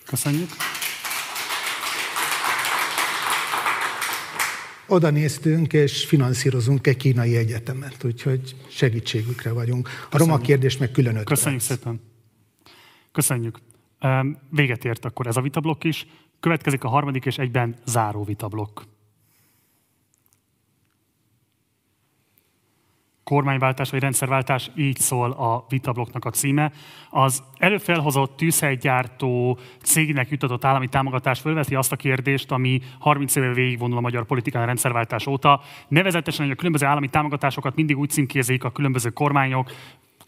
[0.06, 0.50] Köszönjük.
[4.92, 9.88] Oda néztünk, és finanszírozunk egy kínai egyetemet, úgyhogy segítségükre vagyunk.
[9.88, 10.34] A Köszönjük.
[10.34, 11.28] roma kérdés meg külön ötlet.
[11.28, 12.02] Köszönjük szépen.
[13.12, 13.60] Köszönjük.
[14.50, 16.08] Véget ért akkor ez a vitablokk is.
[16.40, 18.80] Következik a harmadik és egyben záró vitablokk.
[23.30, 26.72] Kormányváltás vagy rendszerváltás, így szól a vitablokknak a címe.
[27.10, 33.98] Az előfelhozott tűzhelygyártó cégnek jutatott állami támogatás fölveti azt a kérdést, ami 30 éve végigvonul
[33.98, 35.62] a magyar politikán a rendszerváltás óta.
[35.88, 39.72] Nevezetesen, hogy a különböző állami támogatásokat mindig úgy címkézik a különböző kormányok,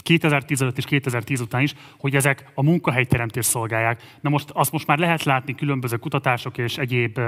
[0.01, 4.01] 2015 és 2010 után is, hogy ezek a munkahelyteremtést szolgálják.
[4.21, 7.19] Na most azt most már lehet látni különböző kutatások és egyéb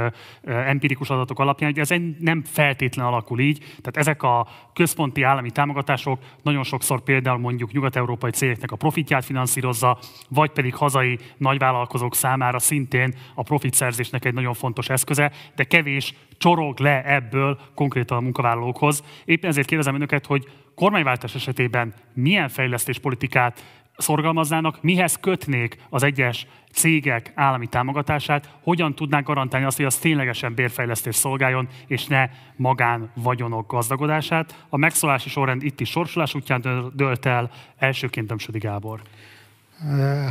[0.44, 3.58] empirikus adatok alapján, hogy ez nem feltétlen alakul így.
[3.58, 10.00] Tehát ezek a központi állami támogatások nagyon sokszor például mondjuk nyugat-európai cégeknek a profitját finanszírozza,
[10.30, 16.14] vagy pedig hazai nagyvállalkozók számára szintén a profitszerzésnek egy nagyon fontos eszköze, de kevés
[16.44, 19.04] csorog le ebből konkrétan a munkavállalókhoz.
[19.26, 23.64] Éppen ezért kérdezem önöket, hogy kormányváltás esetében milyen fejlesztéspolitikát
[23.98, 30.54] szorgalmaznának, mihez kötnék az egyes cégek állami támogatását, hogyan tudnák garantálni azt, hogy az ténylegesen
[30.54, 34.66] bérfejlesztés szolgáljon, és ne magán vagyonok gazdagodását.
[34.70, 39.02] A megszólási sorrend itt is sorsolás útján dölt el, elsőként Dömsödi Gábor.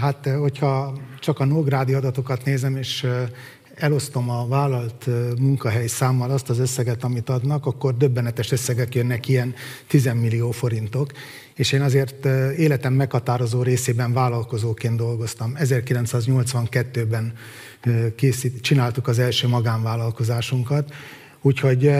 [0.00, 3.06] Hát, hogyha csak a Nógrádi adatokat nézem, és
[3.74, 5.06] elosztom a vállalt
[5.38, 9.54] munkahely számmal azt az összeget, amit adnak, akkor döbbenetes összegek jönnek, ilyen
[9.86, 11.12] 10 millió forintok.
[11.54, 12.24] És én azért
[12.56, 15.54] életem meghatározó részében vállalkozóként dolgoztam.
[15.58, 17.32] 1982-ben
[18.16, 20.92] készít, csináltuk az első magánvállalkozásunkat.
[21.44, 21.90] Úgyhogy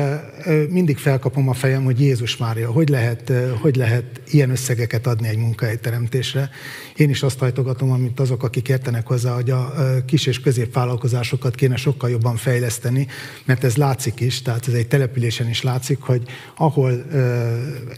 [0.68, 5.36] mindig felkapom a fejem, hogy Jézus Mária, hogy lehet, hogy lehet ilyen összegeket adni egy
[5.36, 6.50] munkahelyteremtésre.
[6.96, 9.74] Én is azt hajtogatom, amit azok, akik értenek hozzá, hogy a
[10.06, 13.06] kis és középvállalkozásokat kéne sokkal jobban fejleszteni,
[13.44, 16.22] mert ez látszik is, tehát ez egy településen is látszik, hogy
[16.56, 17.04] ahol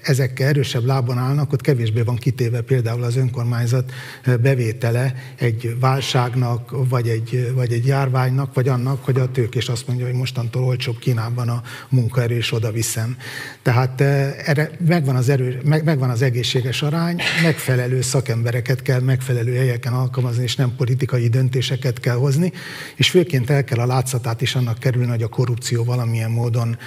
[0.02, 3.92] ezekkel erősebb lábon állnak, ott kevésbé van kitéve például az önkormányzat
[4.40, 10.06] bevétele egy válságnak, vagy egy, vagy egy járványnak, vagy annak, hogy a tőkés azt mondja,
[10.06, 13.16] hogy mostantól olcsóbb Kínában a munkaerő, és oda viszem.
[13.62, 19.92] Tehát erre megvan az, erő, meg, megvan az egészséges arány, megfelelő szakembereket kell megfelelő helyeken
[19.92, 22.52] alkalmazni, és nem politikai döntéseket kell hozni,
[22.96, 26.78] és főként el kell a látszatát is annak kerülni, hogy a korrupció valamilyen módon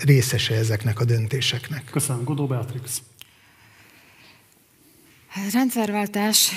[0.00, 1.84] részese ezeknek a döntéseknek.
[1.90, 2.24] Köszönöm.
[2.24, 3.02] Godó Beatrix.
[5.28, 6.50] Hát rendszerváltás,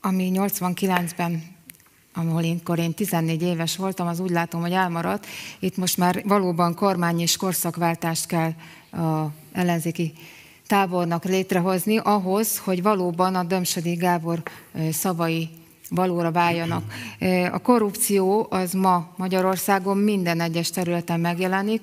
[0.00, 1.51] ami 89-ben
[2.14, 5.26] ahol én, én 14 éves voltam, az úgy látom, hogy elmaradt.
[5.58, 8.52] Itt most már valóban kormány és korszakváltást kell
[8.92, 10.12] a ellenzéki
[10.66, 14.42] tábornak létrehozni ahhoz, hogy valóban a Dömsödi Gábor
[14.90, 15.48] szavai
[15.94, 16.82] valóra váljanak.
[17.52, 21.82] A korrupció az ma Magyarországon minden egyes területen megjelenik,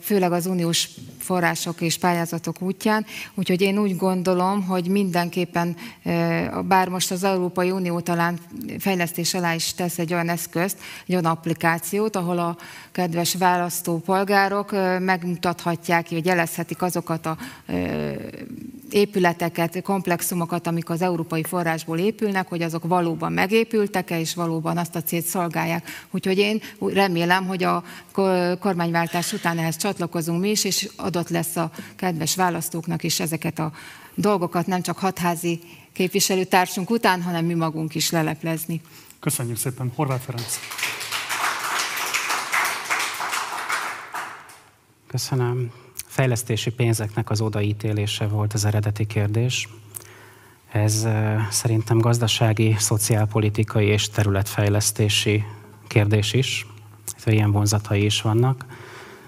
[0.00, 0.88] főleg az uniós
[1.18, 5.76] források és pályázatok útján, úgyhogy én úgy gondolom, hogy mindenképpen,
[6.64, 8.38] bár most az Európai Unió talán
[8.78, 12.56] fejlesztés alá is tesz egy olyan eszközt, egy olyan applikációt, ahol a
[12.92, 17.36] kedves választópolgárok megmutathatják, vagy jelezhetik azokat a
[18.90, 25.02] épületeket, komplexumokat, amik az európai forrásból épülnek, hogy azok valóban megépültek-e, és valóban azt a
[25.02, 26.06] célt szolgálják.
[26.10, 27.84] Úgyhogy én remélem, hogy a
[28.60, 33.72] kormányváltás után ehhez csatlakozunk mi is, és adott lesz a kedves választóknak is ezeket a
[34.14, 35.60] dolgokat, nem csak hatházi
[35.92, 38.80] képviselőtársunk után, hanem mi magunk is leleplezni.
[39.20, 40.58] Köszönjük szépen, Horváth Ferenc.
[45.06, 45.70] Köszönöm
[46.06, 49.68] fejlesztési pénzeknek az odaítélése volt az eredeti kérdés.
[50.72, 51.08] Ez
[51.50, 55.44] szerintem gazdasági, szociálpolitikai és területfejlesztési
[55.86, 56.66] kérdés is.
[57.24, 58.64] Ilyen vonzatai is vannak.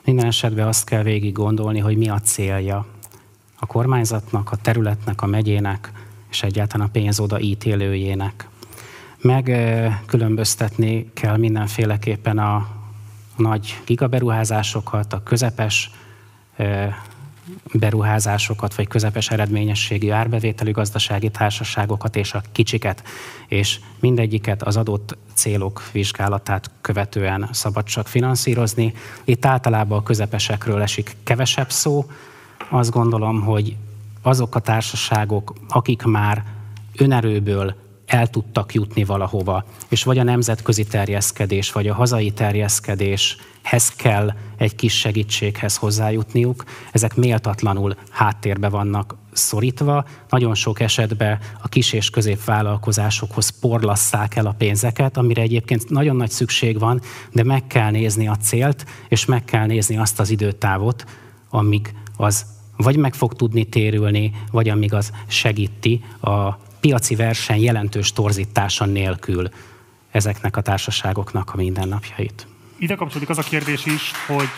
[0.04, 2.86] Minden esetben azt kell végig gondolni, hogy mi a célja
[3.58, 5.92] a kormányzatnak, a területnek, a megyének,
[6.30, 8.48] és egyáltalán a pénz odaítélőjének.
[9.20, 9.52] Meg
[10.06, 12.68] különböztetni kell mindenféleképpen a
[13.36, 15.90] nagy gigaberuházásokat, a közepes
[17.72, 23.02] beruházásokat, vagy közepes eredményességi árbevételű gazdasági társaságokat és a kicsiket,
[23.48, 28.94] és mindegyiket az adott célok vizsgálatát követően szabad csak finanszírozni.
[29.24, 32.10] Itt általában a közepesekről esik kevesebb szó.
[32.68, 33.76] Azt gondolom, hogy
[34.22, 36.44] azok a társaságok, akik már
[36.96, 37.74] önerőből
[38.06, 42.32] el tudtak jutni valahova, és vagy a nemzetközi terjeszkedés, vagy a hazai
[43.62, 50.04] terjeszkedéshez kell egy kis segítséghez hozzájutniuk, ezek méltatlanul háttérbe vannak szorítva.
[50.28, 56.30] Nagyon sok esetben a kis és középvállalkozásokhoz porlasszák el a pénzeket, amire egyébként nagyon nagy
[56.30, 57.00] szükség van,
[57.32, 61.04] de meg kell nézni a célt, és meg kell nézni azt az időtávot,
[61.50, 62.44] amíg az
[62.76, 69.48] vagy meg fog tudni térülni, vagy amíg az segíti a piaci verseny jelentős torzítása nélkül
[70.10, 72.49] ezeknek a társaságoknak a mindennapjait.
[72.80, 74.48] Ide kapcsolódik az a kérdés is, hogy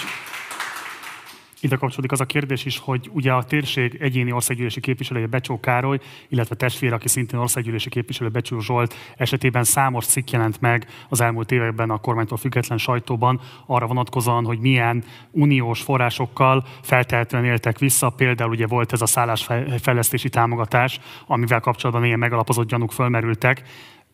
[1.60, 5.98] ide kapcsolódik az a kérdés is, hogy ugye a térség egyéni országgyűlési képviselője Becsó Károly,
[6.28, 11.52] illetve testvére, aki szintén országgyűlési képviselő Becsó Zsolt esetében számos cikk jelent meg az elmúlt
[11.52, 18.10] években a kormánytól független sajtóban arra vonatkozóan, hogy milyen uniós forrásokkal feltehetően éltek vissza.
[18.10, 23.62] Például ugye volt ez a szállásfejlesztési támogatás, amivel kapcsolatban ilyen megalapozott gyanúk fölmerültek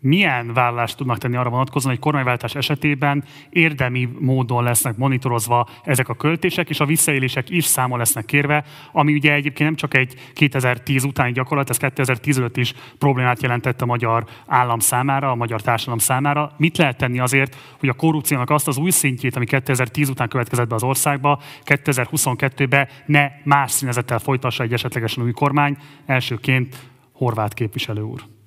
[0.01, 6.15] milyen vállalást tudnak tenni arra vonatkozóan, hogy kormányváltás esetében érdemi módon lesznek monitorozva ezek a
[6.15, 11.05] költések, és a visszaélések is számon lesznek kérve, ami ugye egyébként nem csak egy 2010
[11.05, 16.53] utáni gyakorlat, ez 2015 is problémát jelentett a magyar állam számára, a magyar társadalom számára.
[16.57, 20.69] Mit lehet tenni azért, hogy a korrupciónak azt az új szintjét, ami 2010 után következett
[20.69, 25.77] be az országba, 2022-ben ne más színezettel folytassa egy esetlegesen új kormány,
[26.07, 26.77] elsőként
[27.13, 28.38] Horváth képviselő úr.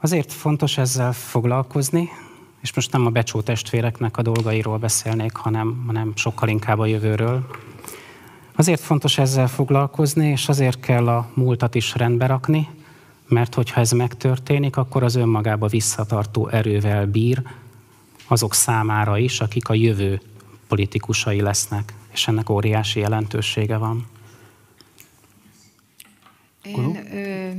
[0.00, 2.08] Azért fontos ezzel foglalkozni,
[2.60, 7.46] és most nem a becsó testvéreknek a dolgairól beszélnék, hanem, hanem sokkal inkább a jövőről.
[8.54, 12.68] Azért fontos ezzel foglalkozni, és azért kell a múltat is rendbe rakni,
[13.28, 17.42] mert hogyha ez megtörténik, akkor az önmagába visszatartó erővel bír
[18.26, 20.20] azok számára is, akik a jövő
[20.68, 24.06] politikusai lesznek, és ennek óriási jelentősége van.
[26.62, 27.50] Én, ö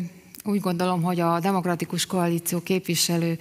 [0.43, 3.37] úgy gondolom, hogy a Demokratikus Koalíció képviselő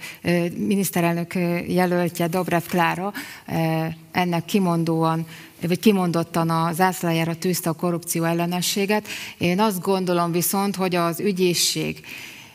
[0.55, 1.33] miniszterelnök
[1.67, 3.13] jelöltje Dobrev Klára
[4.11, 5.25] ennek kimondóan
[5.67, 9.07] vagy kimondottan a zászlajára tűzte a korrupció ellenességet.
[9.37, 12.05] Én azt gondolom viszont, hogy az ügyészség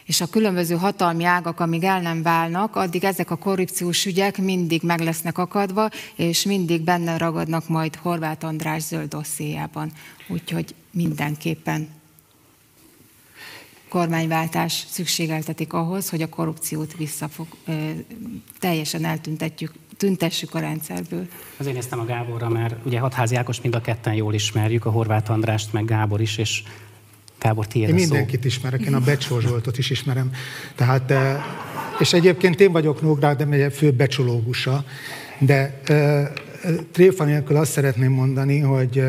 [0.04, 4.82] és a különböző hatalmi ágak, amíg el nem válnak, addig ezek a korrupciós ügyek mindig
[4.82, 9.92] meg lesznek akadva, és mindig benne ragadnak majd Horváth András zöld dossziéjában.
[10.28, 11.88] Úgyhogy mindenképpen
[13.94, 17.46] kormányváltás szükségeltetik ahhoz, hogy a korrupciót visszafog,
[18.58, 21.26] teljesen eltüntetjük, tüntessük a rendszerből.
[21.56, 25.30] Azért néztem a Gáborra, mert ugye Hatházi Ákos mind a ketten jól ismerjük, a Horváth
[25.30, 26.62] Andrást, meg Gábor is, és
[27.38, 28.46] Gábor, tiéd Én mindenkit szó.
[28.46, 30.30] ismerek, én a Becsó Zsoltot is ismerem.
[30.74, 31.12] Tehát,
[31.98, 34.84] és egyébként én vagyok Nógrád megye fő becsológusa,
[35.38, 35.80] de
[36.90, 39.02] tréfa nélkül azt szeretném mondani, hogy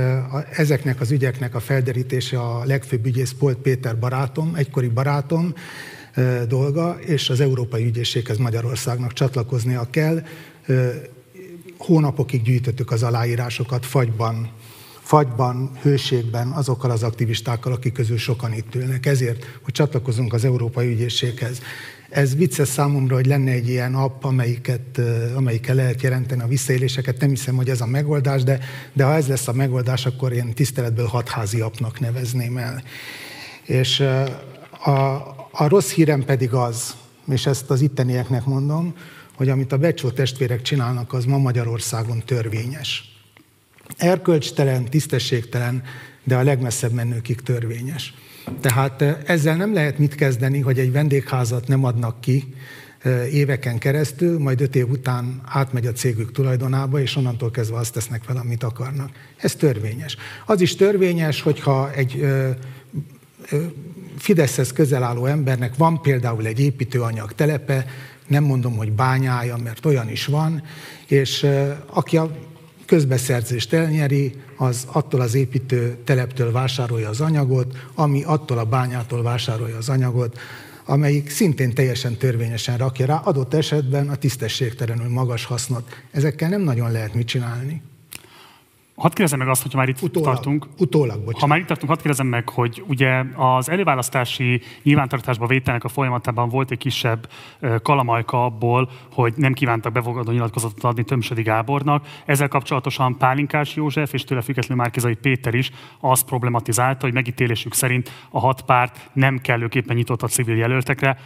[0.52, 5.54] ezeknek az ügyeknek a felderítése a legfőbb ügyész Polt Péter barátom, egykori barátom
[6.48, 10.24] dolga, és az Európai Ügyészséghez Magyarországnak csatlakoznia kell.
[11.78, 14.50] Hónapokig gyűjtöttük az aláírásokat fagyban,
[15.02, 19.06] fagyban, hőségben azokkal az aktivistákkal, akik közül sokan itt ülnek.
[19.06, 21.62] Ezért, hogy csatlakozunk az Európai Ügyészséghez.
[22.10, 25.02] Ez vicces számomra, hogy lenne egy ilyen app, amelyiket,
[25.36, 27.20] amelyikkel lehet jelenteni a visszaéléseket.
[27.20, 28.60] Nem hiszem, hogy ez a megoldás, de,
[28.94, 32.84] de ha ez lesz a megoldás, akkor én tiszteletből hatházi appnak nevezném el.
[33.64, 34.00] És
[34.84, 35.16] a,
[35.52, 36.96] a rossz hírem pedig az,
[37.32, 38.96] és ezt az ittenieknek mondom,
[39.36, 43.14] hogy amit a Becsó testvérek csinálnak, az ma Magyarországon törvényes.
[43.98, 45.84] Erkölcstelen, tisztességtelen,
[46.24, 48.14] de a legmesszebb menőkig törvényes.
[48.62, 52.54] Tehát ezzel nem lehet mit kezdeni, hogy egy vendégházat nem adnak ki
[53.32, 58.26] éveken keresztül, majd öt év után átmegy a cégük tulajdonába, és onnantól kezdve azt tesznek
[58.26, 59.10] vele, amit akarnak.
[59.38, 60.18] Ez törvényes.
[60.46, 62.26] Az is törvényes, hogyha egy
[64.18, 67.86] Fideszhez közel álló embernek van például egy építőanyag telepe,
[68.28, 70.64] nem mondom, hogy bányája, mert olyan is van,
[71.08, 71.48] és
[71.86, 72.32] aki a
[72.86, 79.78] közbeszerzést elnyeri, az attól az építő teleptől vásárolja az anyagot, ami attól a bányától vásárolja
[79.78, 80.40] az anyagot,
[80.86, 85.90] amelyik szintén teljesen törvényesen rakja rá, adott esetben a tisztességtelenül magas hasznot.
[86.12, 87.82] Ezekkel nem nagyon lehet mit csinálni.
[88.96, 90.68] Hadd kérdezem meg azt, hogyha már itt utólag, tartunk.
[90.78, 91.40] Utólag, bocsánat.
[91.40, 96.50] Ha már itt tartunk, hadd kérdezem meg, hogy ugye az előválasztási nyilvántartásba vételnek a folyamatában
[96.50, 97.30] volt egy kisebb
[97.82, 102.08] kalamajka abból, hogy nem kívántak befogadó nyilatkozatot adni Tömsödi Gábornak.
[102.26, 108.12] Ezzel kapcsolatosan Pálinkás József és tőle függetlenül Márkizai Péter is azt problematizálta, hogy megítélésük szerint
[108.30, 111.18] a hat párt nem kellőképpen nyitott a civil jelöltekre,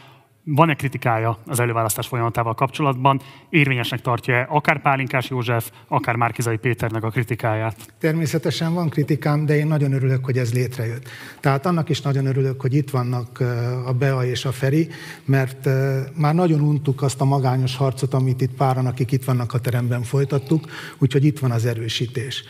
[0.55, 3.21] van-e kritikája az előválasztás folyamatával kapcsolatban?
[3.49, 7.75] Érvényesnek tartja-e akár Pálinkás József, akár Márkizai Péternek a kritikáját?
[7.99, 11.07] Természetesen van kritikám, de én nagyon örülök, hogy ez létrejött.
[11.39, 13.39] Tehát annak is nagyon örülök, hogy itt vannak
[13.85, 14.87] a Bea és a Feri,
[15.25, 15.69] mert
[16.15, 20.03] már nagyon untuk azt a magányos harcot, amit itt páran, akik itt vannak a teremben
[20.03, 20.65] folytattuk,
[20.97, 22.43] úgyhogy itt van az erősítés.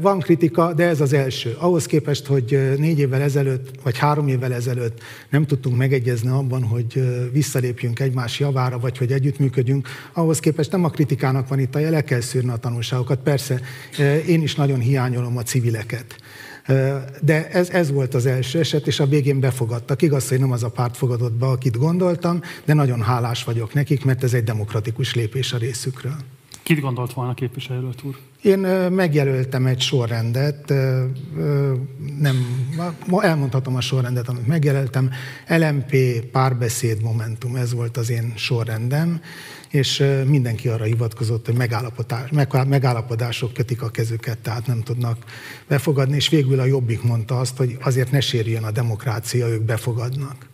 [0.00, 1.56] Van kritika, de ez az első.
[1.58, 7.02] Ahhoz képest, hogy négy évvel ezelőtt, vagy három évvel ezelőtt nem tudtunk megegyezni abban, hogy
[7.32, 12.02] visszalépjünk egymás javára, vagy hogy együttműködjünk, ahhoz képest nem a kritikának van itt a jele,
[12.04, 13.18] kell szűrni a tanulságokat.
[13.18, 13.60] Persze,
[14.26, 16.16] én is nagyon hiányolom a civileket.
[17.20, 20.02] De ez, ez volt az első eset, és a végén befogadtak.
[20.02, 24.04] Igaz, hogy nem az a párt fogadott be, akit gondoltam, de nagyon hálás vagyok nekik,
[24.04, 26.16] mert ez egy demokratikus lépés a részükről.
[26.62, 28.18] Kit gondolt volna képviselőt úr?
[28.42, 28.58] Én
[28.90, 30.72] megjelöltem egy sorrendet,
[32.18, 32.66] nem,
[33.20, 35.10] elmondhatom a sorrendet, amit megjelöltem.
[35.48, 35.96] LMP,
[36.32, 39.20] párbeszéd, Momentum, ez volt az én sorrendem,
[39.68, 42.30] és mindenki arra hivatkozott, hogy megállapodás,
[42.68, 45.24] megállapodások kötik a kezüket, tehát nem tudnak
[45.68, 50.46] befogadni, és végül a Jobbik mondta azt, hogy azért ne sérüljön a demokrácia, ők befogadnak.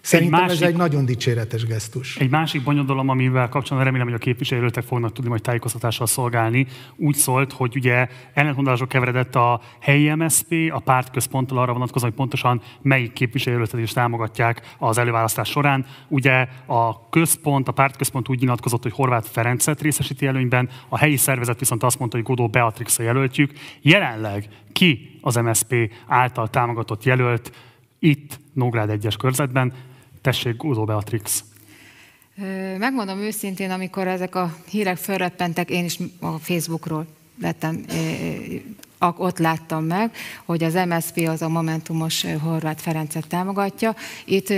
[0.00, 2.16] Szerintem egy másik, ez egy nagyon dicséretes gesztus.
[2.16, 7.14] Egy másik bonyodalom, amivel kapcsolatban remélem, hogy a képviselőtek fognak tudni majd tájékoztatással szolgálni, úgy
[7.14, 13.12] szólt, hogy ugye ellentmondások keveredett a helyi MSZP, a pártközponttal arra vonatkozóan, hogy pontosan melyik
[13.12, 15.86] képviselőtet is támogatják az előválasztás során.
[16.08, 21.58] Ugye a központ, a pártközpont úgy nyilatkozott, hogy Horváth Ferencet részesíti előnyben, a helyi szervezet
[21.58, 23.52] viszont azt mondta, hogy Godó Beatrix a jelöltjük.
[23.80, 25.74] Jelenleg ki az MSZP
[26.06, 27.52] által támogatott jelölt
[27.98, 29.72] itt Nógrád egyes körzetben,
[30.20, 31.44] Tessék, Gúzó Beatrix.
[32.78, 37.06] Megmondom őszintén, amikor ezek a hírek fölreppentek, én is a Facebookról
[37.40, 37.84] lettem,
[38.98, 40.10] ott láttam meg,
[40.44, 43.94] hogy az MSZP az a Momentumos Horváth Ferencet támogatja.
[44.24, 44.48] Itt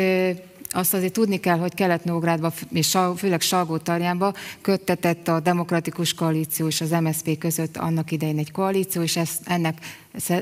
[0.72, 6.90] azt azért tudni kell, hogy Kelet-Nógrádban és főleg Salgó-Tarjánban köttetett a Demokratikus Koalíció és az
[6.90, 9.78] MSZP között annak idején egy koalíció, és ezt, ennek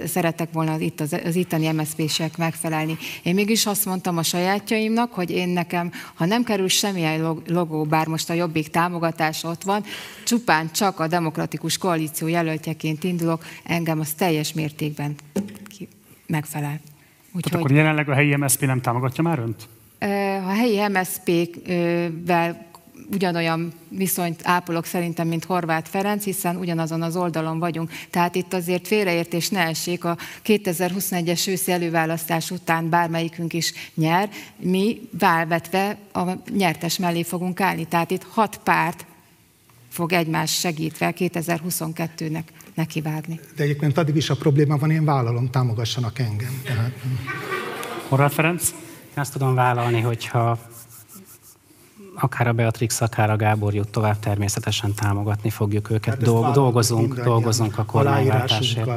[0.04, 2.96] szeretek volna itt az, az itteni MSZP-sek megfelelni.
[3.22, 8.06] Én mégis azt mondtam a sajátjaimnak, hogy én nekem, ha nem kerül semmilyen logó, bár
[8.06, 9.84] most a Jobbik támogatás ott van,
[10.24, 15.14] csupán csak a Demokratikus Koalíció jelöltjeként indulok, engem az teljes mértékben
[16.26, 16.80] megfelel.
[17.32, 17.42] Úgyhogy...
[17.42, 19.68] Tehát akkor jelenleg a helyi MSZP nem támogatja már önt?
[20.46, 22.68] A helyi MSZP-vel
[23.12, 27.90] ugyanolyan viszonyt ápolok szerintem, mint Horváth Ferenc, hiszen ugyanazon az oldalon vagyunk.
[28.10, 35.00] Tehát itt azért félreértés ne essék, a 2021-es őszi előválasztás után bármelyikünk is nyer, mi
[35.18, 36.22] válvetve a
[36.56, 37.84] nyertes mellé fogunk állni.
[37.84, 39.06] Tehát itt hat párt
[39.88, 42.44] fog egymás segítve 2022-nek
[42.74, 43.40] nekivágni.
[43.56, 46.62] De egyébként addig is a probléma van, én vállalom, támogassanak engem.
[46.64, 46.92] Tehát...
[48.08, 48.74] Horváth Ferenc?
[49.20, 50.58] Azt tudom vállalni, hogyha
[52.14, 56.14] akár a Beatrix, akár a Gábor jut tovább, természetesen támogatni fogjuk őket.
[56.14, 58.90] Hát Dolg, dolgozunk, dolgozunk a kormányváltásért.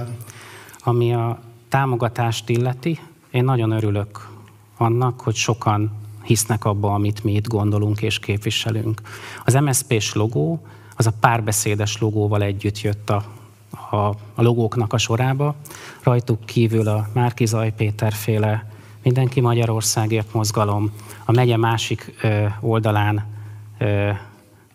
[0.80, 3.00] Ami a támogatást illeti,
[3.32, 4.30] én nagyon örülök
[4.78, 5.92] annak, hogy sokan
[6.24, 9.02] hisznek abba, amit mi itt gondolunk és képviselünk.
[9.46, 10.62] Az MSZP-s logó,
[10.96, 13.24] az a párbeszédes logóval együtt jött a,
[13.90, 13.96] a,
[14.36, 15.56] a logóknak a sorába.
[16.04, 18.72] Rajtuk kívül a Márki Zaj Péter féle
[19.04, 20.92] Mindenki Magyarországért mozgalom,
[21.26, 23.26] a megye másik ö, oldalán
[23.78, 24.10] ö,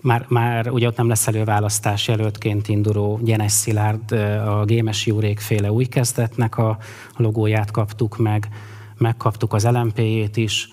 [0.01, 4.13] már, már ugye ott nem lesz előválasztás jelöltként induló Gyenes Szilárd,
[4.47, 6.79] a Gémes Júrék féle új kezdetnek a
[7.17, 8.49] logóját kaptuk meg,
[8.97, 10.69] megkaptuk az LMP-jét is,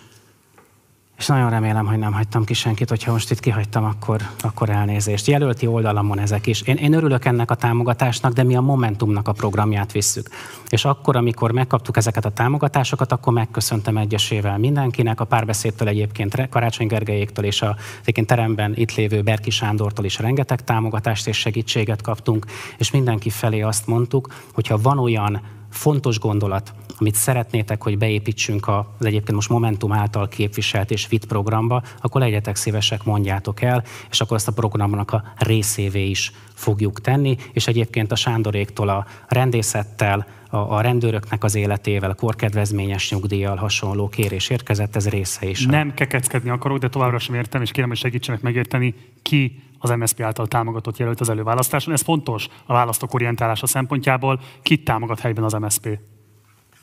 [1.18, 5.28] és nagyon remélem, hogy nem hagytam ki senkit, hogyha most itt kihagytam, akkor, akkor elnézést.
[5.28, 6.62] Jelölti oldalamon ezek is.
[6.62, 10.30] Én, én örülök ennek a támogatásnak, de mi a Momentumnak a programját visszük.
[10.70, 16.88] És akkor, amikor megkaptuk ezeket a támogatásokat, akkor megköszöntem egyesével mindenkinek, a párbeszédtől egyébként Karácsony
[16.88, 22.46] Gergelyéktől és a egyébként teremben itt lévő Berki Sándortól is rengeteg támogatást és segítséget kaptunk,
[22.78, 25.42] és mindenki felé azt mondtuk, hogyha van olyan
[25.76, 31.84] fontos gondolat, amit szeretnétek, hogy beépítsünk az egyébként most Momentum által képviselt és FIT programba,
[32.02, 37.38] akkor legyetek szívesek, mondjátok el, és akkor azt a programnak a részévé is fogjuk tenni,
[37.54, 44.50] és egyébként a Sándoréktól a rendészettel, a rendőröknek az életével, a korkedvezményes nyugdíjjal hasonló kérés
[44.50, 45.66] érkezett, ez része is.
[45.66, 50.22] Nem kekeckedni akarok, de továbbra sem értem, és kérem, hogy segítsenek megérteni, ki az MSZP
[50.22, 51.94] által támogatott jelölt az előválasztáson.
[51.94, 54.40] Ez fontos a választók orientálása szempontjából.
[54.62, 56.00] Kit támogat helyben az MSZP?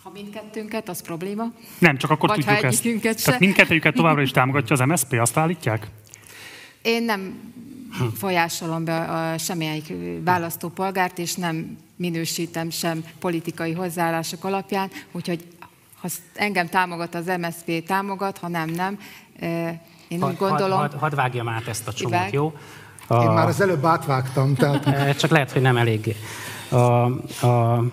[0.03, 1.45] Ha mindkettőnket, az probléma.
[1.79, 3.19] Nem, csak akkor Vagy tudjuk ezt.
[3.19, 3.25] Se.
[3.25, 5.91] Tehát mindkettőjüket továbbra is támogatja az MSZP, azt állítják?
[6.83, 7.53] Én nem
[8.15, 9.93] folyásolom be a semmelyik
[10.25, 15.47] választópolgárt, és nem minősítem sem politikai hozzáállások alapján, úgyhogy
[16.01, 18.99] ha engem támogat az MSZP, támogat, ha nem, nem.
[20.09, 20.79] Én had, úgy gondolom...
[20.79, 22.55] Hadd had, had vágjam át ezt a csomót, jó?
[23.13, 25.17] A, Én már az előbb átvágtam, tehát...
[25.21, 26.17] Csak lehet, hogy nem eléggé.
[26.69, 27.85] A, a,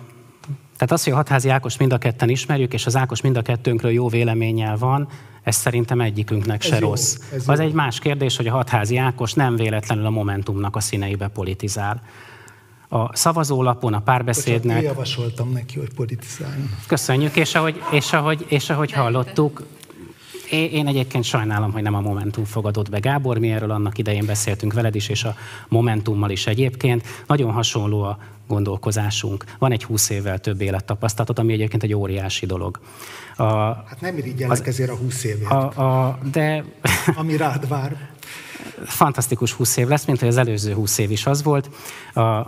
[0.76, 3.42] tehát az, hogy a hatházi Ákos mind a ketten ismerjük, és az Ákos mind a
[3.42, 5.08] kettőnkről jó véleménnyel van,
[5.42, 7.16] ez szerintem egyikünknek se ez rossz.
[7.32, 7.64] Jó, az jó.
[7.64, 12.02] egy más kérdés, hogy a hatházi Ákos nem véletlenül a Momentumnak a színeibe politizál.
[12.88, 14.76] A szavazólapon, a párbeszédnek...
[14.76, 16.70] Én javasoltam neki, hogy politizáljon.
[16.86, 19.62] Köszönjük, és ahogy, és ahogy, és ahogy hallottuk,
[20.50, 24.72] én egyébként sajnálom, hogy nem a Momentum fogadott be Gábor, mi erről annak idején beszéltünk
[24.72, 25.34] veled is, és a
[25.68, 27.04] Momentummal is egyébként.
[27.26, 29.44] Nagyon hasonló a gondolkozásunk.
[29.58, 32.80] Van egy 20 évvel több élettapasztalatot, ami egyébként egy óriási dolog.
[33.36, 35.50] A, hát nem irigyelek ezért a 20 évért.
[35.50, 36.64] A, a, de...
[37.14, 38.08] ami rád vár
[38.84, 41.70] fantasztikus 20 év lesz, mint hogy az előző 20 év is az volt.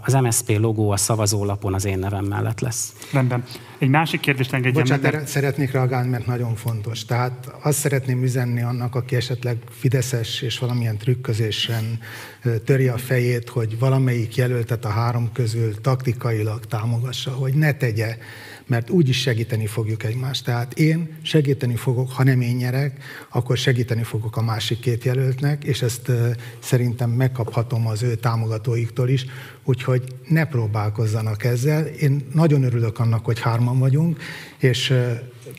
[0.02, 2.92] Az MSP logó a szavazólapon az én nevem mellett lesz.
[3.12, 3.44] Rendben.
[3.78, 5.26] Egy másik kérdést engedjen Bocsánat, meg.
[5.26, 7.04] szeretnék reagálni, mert nagyon fontos.
[7.04, 11.98] Tehát azt szeretném üzenni annak, aki esetleg fideszes és valamilyen trükközésen
[12.64, 18.16] töri a fejét, hogy valamelyik jelöltet a három közül taktikailag támogassa, hogy ne tegye
[18.72, 20.44] mert úgy is segíteni fogjuk egymást.
[20.44, 25.64] Tehát én segíteni fogok, ha nem én nyerek, akkor segíteni fogok a másik két jelöltnek,
[25.64, 26.10] és ezt
[26.58, 29.26] szerintem megkaphatom az ő támogatóiktól is,
[29.64, 31.86] úgyhogy ne próbálkozzanak ezzel.
[31.86, 34.18] Én nagyon örülök annak, hogy hárman vagyunk,
[34.58, 34.94] és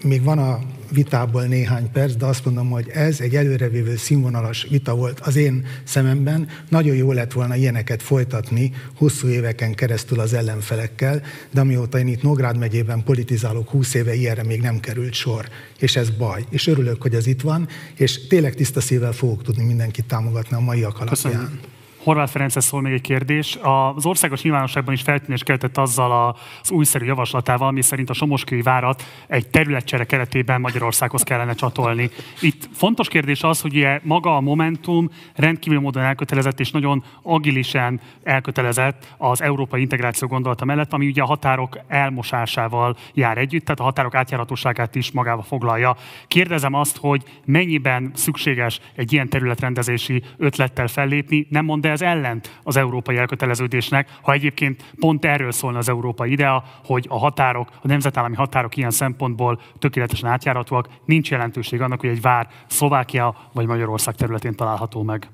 [0.03, 0.59] még van a
[0.91, 5.65] vitából néhány perc, de azt mondom, hogy ez egy előrevívő színvonalas vita volt az én
[5.83, 6.47] szememben.
[6.69, 12.21] Nagyon jó lett volna ilyeneket folytatni hosszú éveken keresztül az ellenfelekkel, de amióta én itt
[12.21, 15.47] Nógrád megyében politizálok 20 éve, ilyenre még nem került sor.
[15.79, 16.45] És ez baj.
[16.49, 20.59] És örülök, hogy ez itt van, és tényleg tiszta szívvel fogok tudni mindenkit támogatni a
[20.59, 21.31] maiak alapján.
[21.31, 21.59] Köszönöm.
[22.03, 23.57] Horváth Ferences szól még egy kérdés.
[23.95, 29.03] Az országos nyilvánosságban is feltűnés keltett azzal az újszerű javaslatával, ami szerint a Somoskői várat
[29.27, 32.09] egy területcsere keretében Magyarországhoz kellene csatolni.
[32.41, 38.01] Itt fontos kérdés az, hogy ugye maga a Momentum rendkívül módon elkötelezett és nagyon agilisen
[38.23, 43.83] elkötelezett az európai integráció gondolata mellett, ami ugye a határok elmosásával jár együtt, tehát a
[43.83, 45.95] határok átjáratóságát is magába foglalja.
[46.27, 52.77] Kérdezem azt, hogy mennyiben szükséges egy ilyen területrendezési ötlettel fellépni, nem mond ez ellent az
[52.77, 58.35] európai elköteleződésnek, ha egyébként pont erről szólna az európai idea, hogy a határok, a nemzetállami
[58.35, 64.55] határok ilyen szempontból tökéletesen átjáratóak, nincs jelentőség annak, hogy egy vár Szlovákia vagy Magyarország területén
[64.55, 65.29] található meg.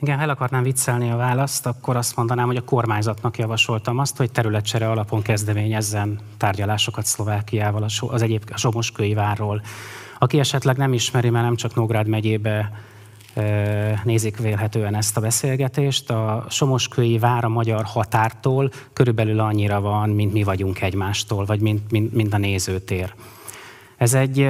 [0.00, 4.16] Igen, ha el akarnám viccelni a választ, akkor azt mondanám, hogy a kormányzatnak javasoltam azt,
[4.16, 9.62] hogy területcsere alapon kezdeményezzen tárgyalásokat Szlovákiával az egyéb a Somoskői várról.
[10.18, 12.72] Aki esetleg nem ismeri, mert nem csak Nógrád megyébe
[14.04, 16.10] nézik vélhetően ezt a beszélgetést.
[16.10, 21.90] A Somoskői vár a magyar határtól körülbelül annyira van, mint mi vagyunk egymástól, vagy mint,
[21.90, 23.14] mint, mint a nézőtér.
[23.96, 24.40] Ez egy,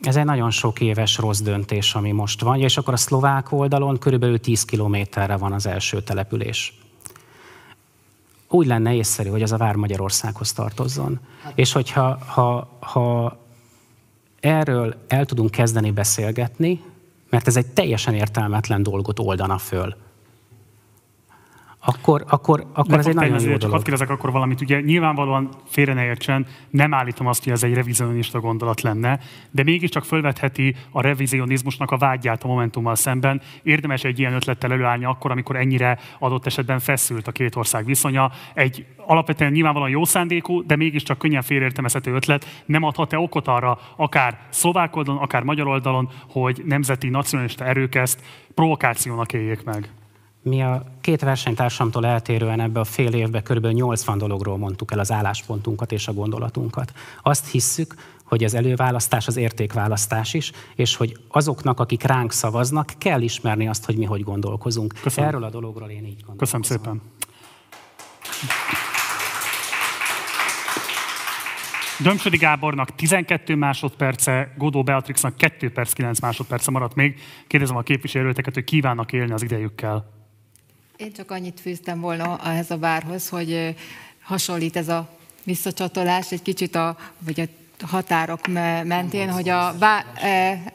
[0.00, 3.98] ez egy nagyon sok éves rossz döntés, ami most van, és akkor a szlovák oldalon
[3.98, 6.78] körülbelül 10 kilométerre van az első település.
[8.48, 11.20] Úgy lenne észszerű, hogy ez a vár Magyarországhoz tartozzon.
[11.42, 11.52] Hát.
[11.54, 13.38] És hogyha ha, ha
[14.40, 16.80] erről el tudunk kezdeni beszélgetni,
[17.30, 19.96] mert ez egy teljesen értelmetlen dolgot oldana föl
[21.80, 23.86] akkor, akkor, akkor ez egy nagyon jó dolog.
[23.86, 28.40] Hadd akkor valamit, ugye nyilvánvalóan félre ne értsen, nem állítom azt, hogy ez egy revizionista
[28.40, 29.18] gondolat lenne,
[29.50, 33.40] de mégiscsak fölvetheti a revizionizmusnak a vágyát a Momentummal szemben.
[33.62, 38.30] Érdemes egy ilyen ötlettel előállni akkor, amikor ennyire adott esetben feszült a két ország viszonya.
[38.54, 44.38] Egy alapvetően nyilvánvalóan jó szándékú, de mégiscsak könnyen félreértelmezhető ötlet nem adhat-e okot arra, akár
[44.48, 48.22] szlovák oldalon, akár magyar oldalon, hogy nemzeti nacionalista erők ezt
[48.54, 49.90] provokációnak éljék meg?
[50.48, 53.66] Mi a két versenytársamtól eltérően ebbe a fél évbe kb.
[53.66, 56.92] 80 dologról mondtuk el az álláspontunkat és a gondolatunkat.
[57.22, 57.94] Azt hisszük,
[58.24, 63.84] hogy az előválasztás az értékválasztás is, és hogy azoknak, akik ránk szavaznak, kell ismerni azt,
[63.84, 64.94] hogy mi hogy gondolkozunk.
[65.02, 65.28] Köszönöm.
[65.28, 66.36] Erről a dologról én így gondolom.
[66.36, 67.02] Köszönöm szépen.
[72.02, 77.20] Dömsödi Gábornak 12 másodperce, Godó Beatrixnak 2 perc 9 másodperce maradt még.
[77.46, 80.17] Kérdezem a képviselőteket, hogy kívánnak élni az idejükkel.
[80.98, 83.74] Én csak annyit fűztem volna ehhez a várhoz, hogy
[84.22, 88.46] hasonlít ez a visszacsatolás egy kicsit a, vagy a határok
[88.84, 90.04] mentén, hogy a vá,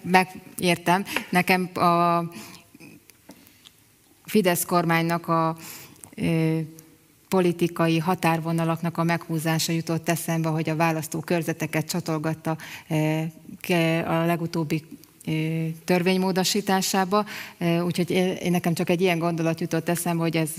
[0.02, 2.24] megértem, nekem a
[4.26, 5.58] Fidesz kormánynak a
[7.30, 12.58] politikai határvonalaknak a meghúzása jutott eszembe, hogy a választó körzeteket csatolgatta
[14.06, 14.84] a legutóbbi
[15.86, 17.26] törvénymódosításába.
[17.86, 20.50] Úgyhogy én, nekem csak egy ilyen gondolat jutott eszembe, hogy ez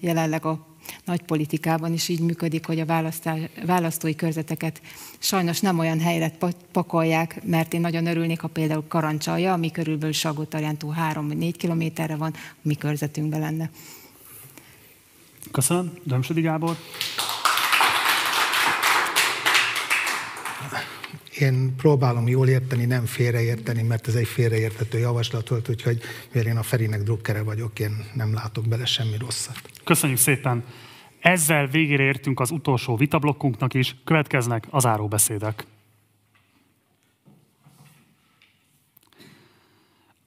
[0.00, 0.66] jelenleg a
[1.04, 3.10] nagy politikában is így működik, hogy a
[3.66, 4.80] választói körzeteket
[5.18, 6.32] sajnos nem olyan helyre
[6.72, 12.74] pakolják, mert én nagyon örülnék, ha például Karancsalja, ami körülbelül Salgótarjántól 3-4 kilométerre van, mi
[12.74, 13.70] körzetünkben lenne.
[15.52, 15.92] Köszönöm.
[16.04, 16.76] Dömsödi Gábor.
[21.40, 26.00] Én próbálom jól érteni, nem félreérteni, mert ez egy félreértető javaslat volt, úgyhogy
[26.32, 29.60] mivel én a Ferinek drukkere vagyok, én nem látok bele semmi rosszat.
[29.84, 30.64] Köszönjük szépen!
[31.20, 35.66] Ezzel végére értünk az utolsó vitablokkunknak is, következnek az áróbeszédek.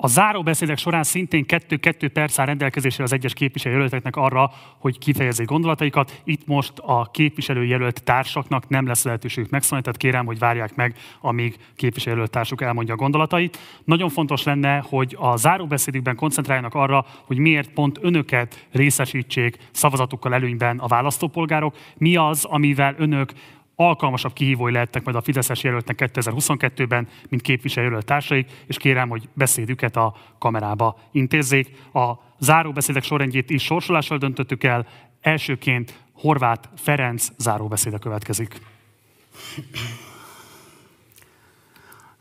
[0.04, 6.22] A záróbeszédek során szintén kettő-kettő perc áll rendelkezésre az egyes képviselőjelölteknek arra, hogy kifejezzék gondolataikat.
[6.24, 11.56] Itt most a képviselőjelölt társaknak nem lesz lehetőségük megszólni, tehát kérem, hogy várják meg, amíg
[11.76, 13.58] képviselőjelölt társuk elmondja a gondolatait.
[13.84, 20.80] Nagyon fontos lenne, hogy a záróbeszédükben koncentráljanak arra, hogy miért pont önöket részesítsék szavazatukkal előnyben
[20.80, 23.32] a választópolgárok, mi az, amivel önök
[23.76, 29.95] alkalmasabb kihívói lehetnek majd a Fideszes jelöltnek 2022-ben, mint képviselőjelölt társaik, és kérem, hogy beszédüket
[29.95, 31.69] a kamerába intézzék.
[31.93, 34.88] A záróbeszédek sorrendjét is sorsolással döntöttük el.
[35.21, 38.61] Elsőként Horváth Ferenc záróbeszéde következik.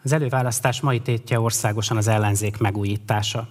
[0.02, 3.48] Az előválasztás mai tétje országosan az ellenzék megújítása.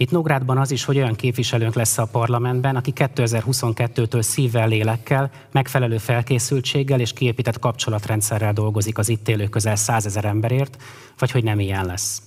[0.00, 5.98] Itt Nógrádban az is, hogy olyan képviselőnk lesz a parlamentben, aki 2022-től szívvel, lélekkel, megfelelő
[5.98, 10.82] felkészültséggel és kiépített kapcsolatrendszerrel dolgozik az itt élő közel százezer emberért,
[11.18, 12.22] vagy hogy nem ilyen lesz.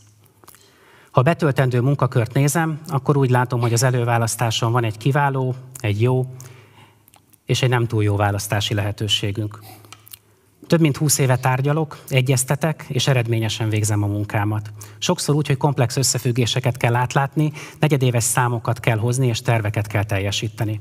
[1.11, 6.25] Ha betöltendő munkakört nézem, akkor úgy látom, hogy az előválasztáson van egy kiváló, egy jó
[7.45, 9.59] és egy nem túl jó választási lehetőségünk.
[10.73, 14.71] Több mint 20 éve tárgyalok, egyeztetek, és eredményesen végzem a munkámat.
[14.97, 20.79] Sokszor úgy, hogy komplex összefüggéseket kell átlátni, negyedéves számokat kell hozni, és terveket kell teljesíteni.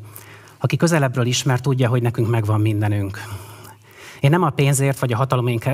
[0.59, 3.19] Aki közelebbről ismer, tudja, hogy nekünk megvan mindenünk.
[4.21, 5.27] Én nem a pénzért vagy a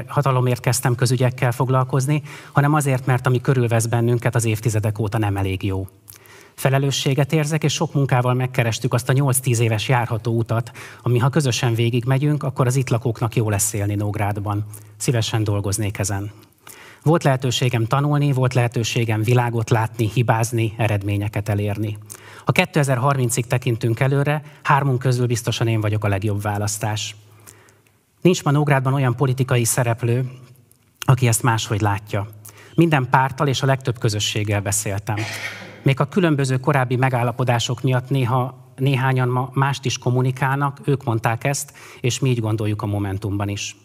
[0.06, 2.22] hatalomért kezdtem közügyekkel foglalkozni,
[2.52, 5.88] hanem azért, mert ami körülvesz bennünket az évtizedek óta nem elég jó.
[6.58, 10.70] Felelősséget érzek, és sok munkával megkerestük azt a 8-10 éves járható utat,
[11.02, 14.64] ami ha közösen végigmegyünk, akkor az itt lakóknak jó lesz élni Nógrádban.
[14.96, 16.30] Szívesen dolgoznék ezen.
[17.02, 21.98] Volt lehetőségem tanulni, volt lehetőségem világot látni, hibázni, eredményeket elérni.
[22.44, 27.16] Ha 2030-ig tekintünk előre, hármunk közül biztosan én vagyok a legjobb választás.
[28.20, 30.30] Nincs ma Nógrádban olyan politikai szereplő,
[31.00, 32.28] aki ezt máshogy látja.
[32.74, 35.16] Minden pártal és a legtöbb közösséggel beszéltem.
[35.82, 41.72] Még a különböző korábbi megállapodások miatt néha néhányan ma mást is kommunikálnak, ők mondták ezt,
[42.00, 43.76] és mi így gondoljuk a Momentumban is.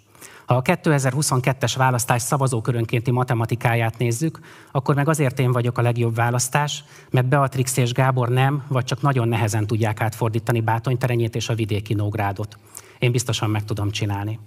[0.46, 4.40] Ha a 2022-es választás szavazókörönkénti matematikáját nézzük,
[4.72, 9.02] akkor meg azért én vagyok a legjobb választás, mert Beatrix és Gábor nem, vagy csak
[9.02, 12.58] nagyon nehezen tudják átfordítani Bátonyterenyét és a vidéki Nógrádot.
[13.00, 14.40] Én biztosan meg tudom csinálni.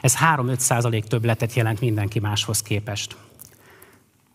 [0.00, 3.16] Ez 3-5 százalék többletet jelent mindenki máshoz képest.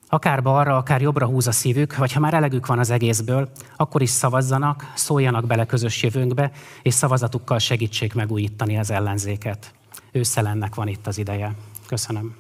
[0.10, 4.02] Akár balra, akár jobbra húz a szívük, vagy ha már elegük van az egészből, akkor
[4.02, 6.52] is szavazzanak, szóljanak bele közös jövőnkbe,
[6.82, 9.74] és szavazatukkal segítsék megújítani az ellenzéket.
[10.12, 11.56] Ősszel ennek van itt az ideje.
[11.88, 12.36] Köszönöm.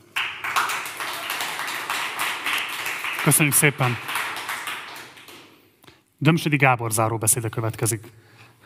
[3.23, 3.97] Köszönjük szépen.
[6.17, 8.11] Dömsödi Gábor záró beszéde következik.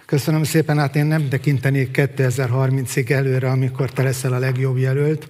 [0.06, 5.28] Köszönöm szépen, hát én nem tekintenék 2030-ig előre, amikor te leszel a legjobb jelölt,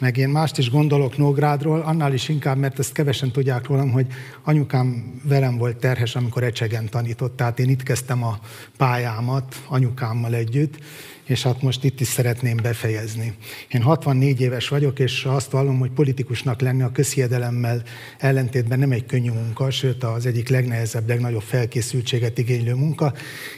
[0.00, 4.06] meg én mást is gondolok Nógrádról, annál is inkább, mert ezt kevesen tudják rólam, hogy
[4.44, 8.38] anyukám velem volt terhes, amikor ecsegen tanított, tehát én itt kezdtem a
[8.76, 10.78] pályámat anyukámmal együtt,
[11.30, 13.34] és hát most itt is szeretném befejezni.
[13.68, 17.82] Én 64 éves vagyok, és azt vallom, hogy politikusnak lenni a közhiedelemmel
[18.18, 23.12] ellentétben nem egy könnyű munka, sőt az egyik legnehezebb, legnagyobb felkészültséget igénylő munka.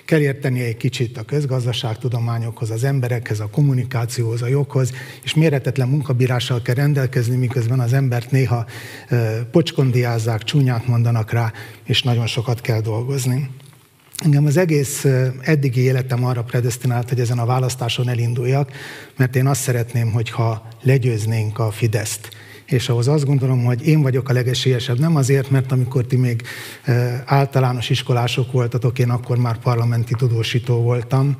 [0.05, 4.93] Kell érteni egy kicsit a közgazdaságtudományokhoz, az emberekhez, a kommunikációhoz, a joghoz,
[5.23, 8.67] és méretetlen munkabírással kell rendelkezni, miközben az embert néha
[9.51, 11.53] pocskondiázzák, csúnyát mondanak rá,
[11.85, 13.51] és nagyon sokat kell dolgozni.
[14.25, 15.07] Engem az egész
[15.41, 18.71] eddigi életem arra predestinált, hogy ezen a választáson elinduljak,
[19.17, 22.29] mert én azt szeretném, hogyha legyőznénk a Fideszt.
[22.65, 24.99] És ahhoz azt gondolom, hogy én vagyok a legesélyesebb.
[24.99, 26.43] Nem azért, mert amikor ti még
[27.25, 31.37] általános iskolások voltatok, én akkor már parlamenti tudósító voltam.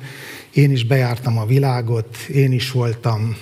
[0.53, 3.35] Én is bejártam a világot, én is voltam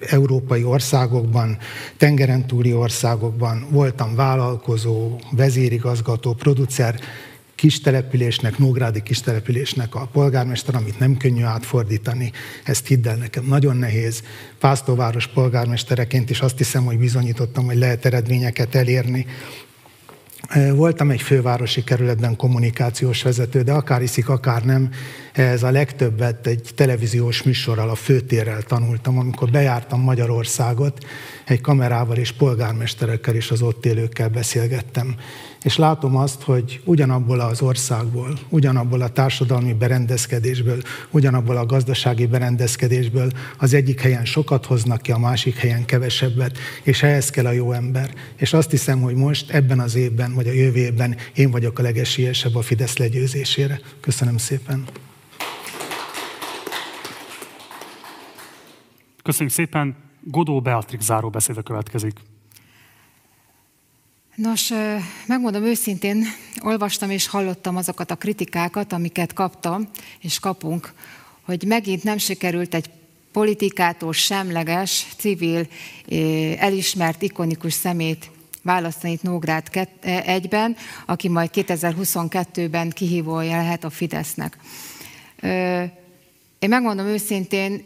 [0.00, 1.58] európai országokban,
[1.96, 7.00] tengeren túli országokban, voltam vállalkozó, vezérigazgató, producer,
[7.62, 12.32] kistelepülésnek, Nógrádi kistelepülésnek a polgármester, amit nem könnyű átfordítani,
[12.64, 14.22] ezt hidd el nekem, nagyon nehéz.
[14.58, 19.26] Pásztóváros polgármestereként is azt hiszem, hogy bizonyítottam, hogy lehet eredményeket elérni.
[20.74, 24.90] Voltam egy fővárosi kerületben kommunikációs vezető, de akár iszik, akár nem,
[25.32, 31.06] ez a legtöbbet egy televíziós műsorral, a főtérrel tanultam, amikor bejártam Magyarországot,
[31.44, 35.16] egy kamerával és polgármesterekkel és az ott élőkkel beszélgettem
[35.62, 43.30] és látom azt, hogy ugyanabból az országból, ugyanabból a társadalmi berendezkedésből, ugyanabból a gazdasági berendezkedésből
[43.58, 47.72] az egyik helyen sokat hoznak ki, a másik helyen kevesebbet, és ehhez kell a jó
[47.72, 48.14] ember.
[48.36, 50.94] És azt hiszem, hogy most ebben az évben, vagy a jövő
[51.34, 53.80] én vagyok a legesélyesebb a Fidesz legyőzésére.
[54.00, 54.84] Köszönöm szépen.
[59.22, 59.96] Köszönjük szépen.
[60.24, 62.31] Godó Beatrix záró beszéde következik.
[64.34, 64.72] Nos,
[65.26, 66.24] megmondom őszintén,
[66.60, 69.88] olvastam és hallottam azokat a kritikákat, amiket kaptam
[70.20, 70.92] és kapunk,
[71.42, 72.90] hogy megint nem sikerült egy
[73.32, 75.66] politikától semleges, civil,
[76.58, 78.30] elismert, ikonikus szemét
[78.62, 79.88] választani itt Nógrád
[80.24, 80.76] egyben,
[81.06, 84.56] aki majd 2022-ben kihívója lehet a Fidesznek.
[86.58, 87.84] Én megmondom őszintén,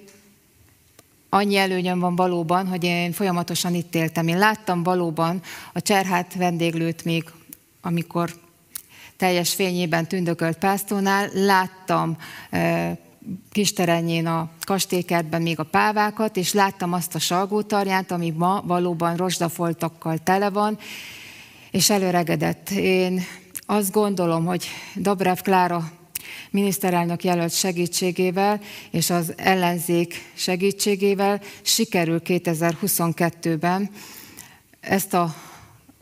[1.37, 4.29] annyi előnyöm van valóban, hogy én folyamatosan itt éltem.
[4.29, 5.43] Én láttam valóban
[5.73, 7.25] a Cserhát vendéglőt még,
[7.81, 8.31] amikor
[9.17, 12.17] teljes fényében tündökölt pásztónál, láttam
[13.53, 20.19] Kisterenyén a kastélykertben még a pávákat, és láttam azt a salgótarját, ami ma valóban rozsdafoltakkal
[20.19, 20.79] tele van,
[21.71, 22.71] és előregedett.
[22.71, 23.23] Én
[23.67, 25.91] azt gondolom, hogy Dobrev Klára
[26.51, 33.91] miniszterelnök jelölt segítségével és az ellenzék segítségével sikerül 2022-ben
[34.81, 35.35] ezt a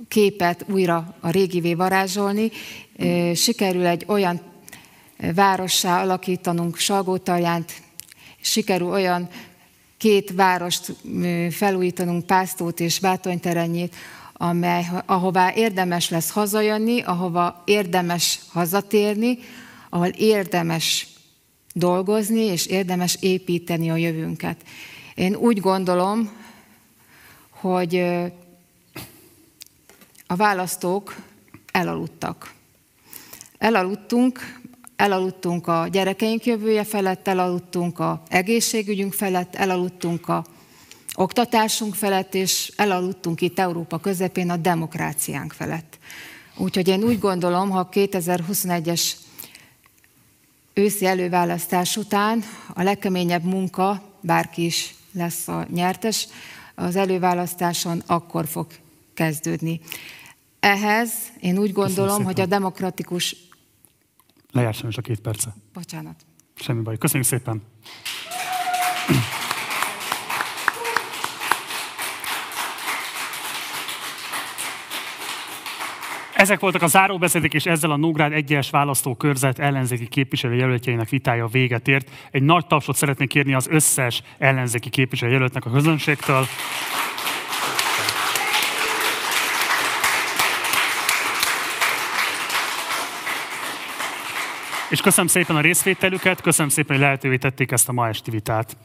[0.09, 2.51] képet újra a régivé varázsolni.
[3.35, 4.41] Sikerül egy olyan
[5.35, 7.73] várossá alakítanunk Salgótarjánt,
[8.41, 9.29] sikerül olyan
[9.97, 10.97] két várost
[11.51, 13.95] felújítanunk, Pásztót és Bátonyterenyét,
[14.33, 19.39] amely, ahová érdemes lesz hazajönni, ahova érdemes hazatérni,
[19.95, 21.07] ahol érdemes
[21.73, 24.63] dolgozni, és érdemes építeni a jövőnket.
[25.15, 26.31] Én úgy gondolom,
[27.51, 27.97] hogy
[30.27, 31.17] a választók
[31.73, 32.53] elaludtak.
[33.59, 34.59] Elaludtunk,
[34.97, 40.45] elaludtunk a gyerekeink jövője felett, elaludtunk a egészségügyünk felett, elaludtunk a
[41.15, 45.99] oktatásunk felett, és elaludtunk itt Európa közepén a demokráciánk felett.
[46.57, 49.23] Úgyhogy én úgy gondolom, ha 2021-es
[50.75, 52.43] őszi előválasztás után
[52.75, 56.29] a legkeményebb munka, bárki is lesz a nyertes,
[56.75, 58.67] az előválasztáson akkor fog
[59.15, 59.81] kezdődni.
[60.61, 63.37] Ehhez én úgy gondolom, hogy a demokratikus...
[64.53, 65.55] Lejárt a két perce.
[65.73, 66.25] Bocsánat.
[66.55, 66.99] Semmi baj.
[66.99, 67.63] Köszönjük szépen.
[76.35, 82.11] Ezek voltak a záróbeszédek, és ezzel a Nógrád egyes választókörzet ellenzéki képviselőjelöltjeinek vitája véget ért.
[82.31, 86.47] Egy nagy tapsot szeretnék kérni az összes ellenzéki képviselőjelöltnek a közönségtől.
[94.89, 98.77] És köszönöm szépen a részvételüket, köszönöm szépen, hogy lehetővé tették ezt a ma esti vitát.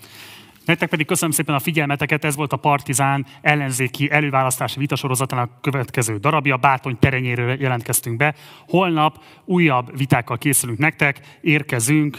[0.69, 6.57] Nektek pedig köszönöm szépen a figyelmeteket, ez volt a Partizán ellenzéki előválasztási vitasorozatának következő darabja,
[6.57, 8.35] Bátony terenyéről jelentkeztünk be.
[8.67, 12.17] Holnap újabb vitákkal készülünk nektek, érkezünk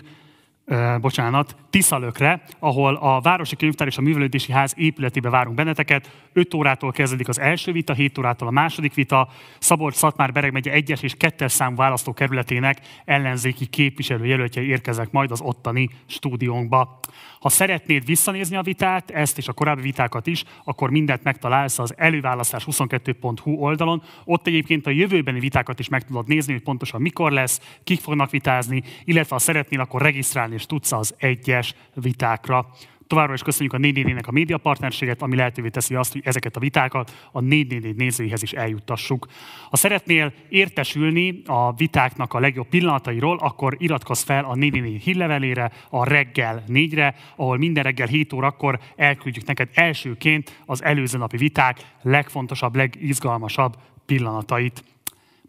[1.01, 6.11] bocsánat, Tiszalökre, ahol a Városi Könyvtár és a Művelődési Ház épületébe várunk benneteket.
[6.33, 9.29] 5 órától kezdődik az első vita, 7 órától a második vita.
[9.59, 15.91] Szabolcs Szatmár Bereg megye 1-es és 2-es számú választókerületének ellenzéki képviselőjelöltjei érkeznek majd az ottani
[16.07, 17.01] stúdiónkba.
[17.41, 21.95] Ha szeretnéd visszanézni a vitát, ezt és a korábbi vitákat is, akkor mindent megtalálsz az
[21.97, 24.03] előválasztás22.hu oldalon.
[24.25, 28.31] Ott egyébként a jövőbeni vitákat is meg tudod nézni, hogy pontosan mikor lesz, kik fognak
[28.31, 32.67] vitázni, illetve ha szeretnél, akkor regisztrálni és tudsz az egyes vitákra.
[33.07, 36.61] Továbbra is köszönjük a 444-nek a média partnerséget, ami lehetővé teszi azt, hogy ezeket a
[36.61, 39.27] vitákat a 444 nézőihez is eljuttassuk.
[39.71, 46.05] Ha szeretnél értesülni a vitáknak a legjobb pillanatairól, akkor iratkozz fel a 444 hírlevelére, a
[46.05, 52.77] reggel 4-re, ahol minden reggel 7 órakor elküldjük neked elsőként az előző napi viták legfontosabb,
[52.77, 53.77] legizgalmasabb
[54.07, 54.85] pillanatait.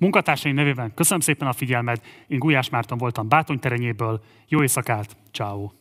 [0.02, 5.81] Munkatársaim nevében köszönöm szépen a figyelmet, én Gulyás Márton voltam Bátony terenyéből, jó éjszakát, ciao.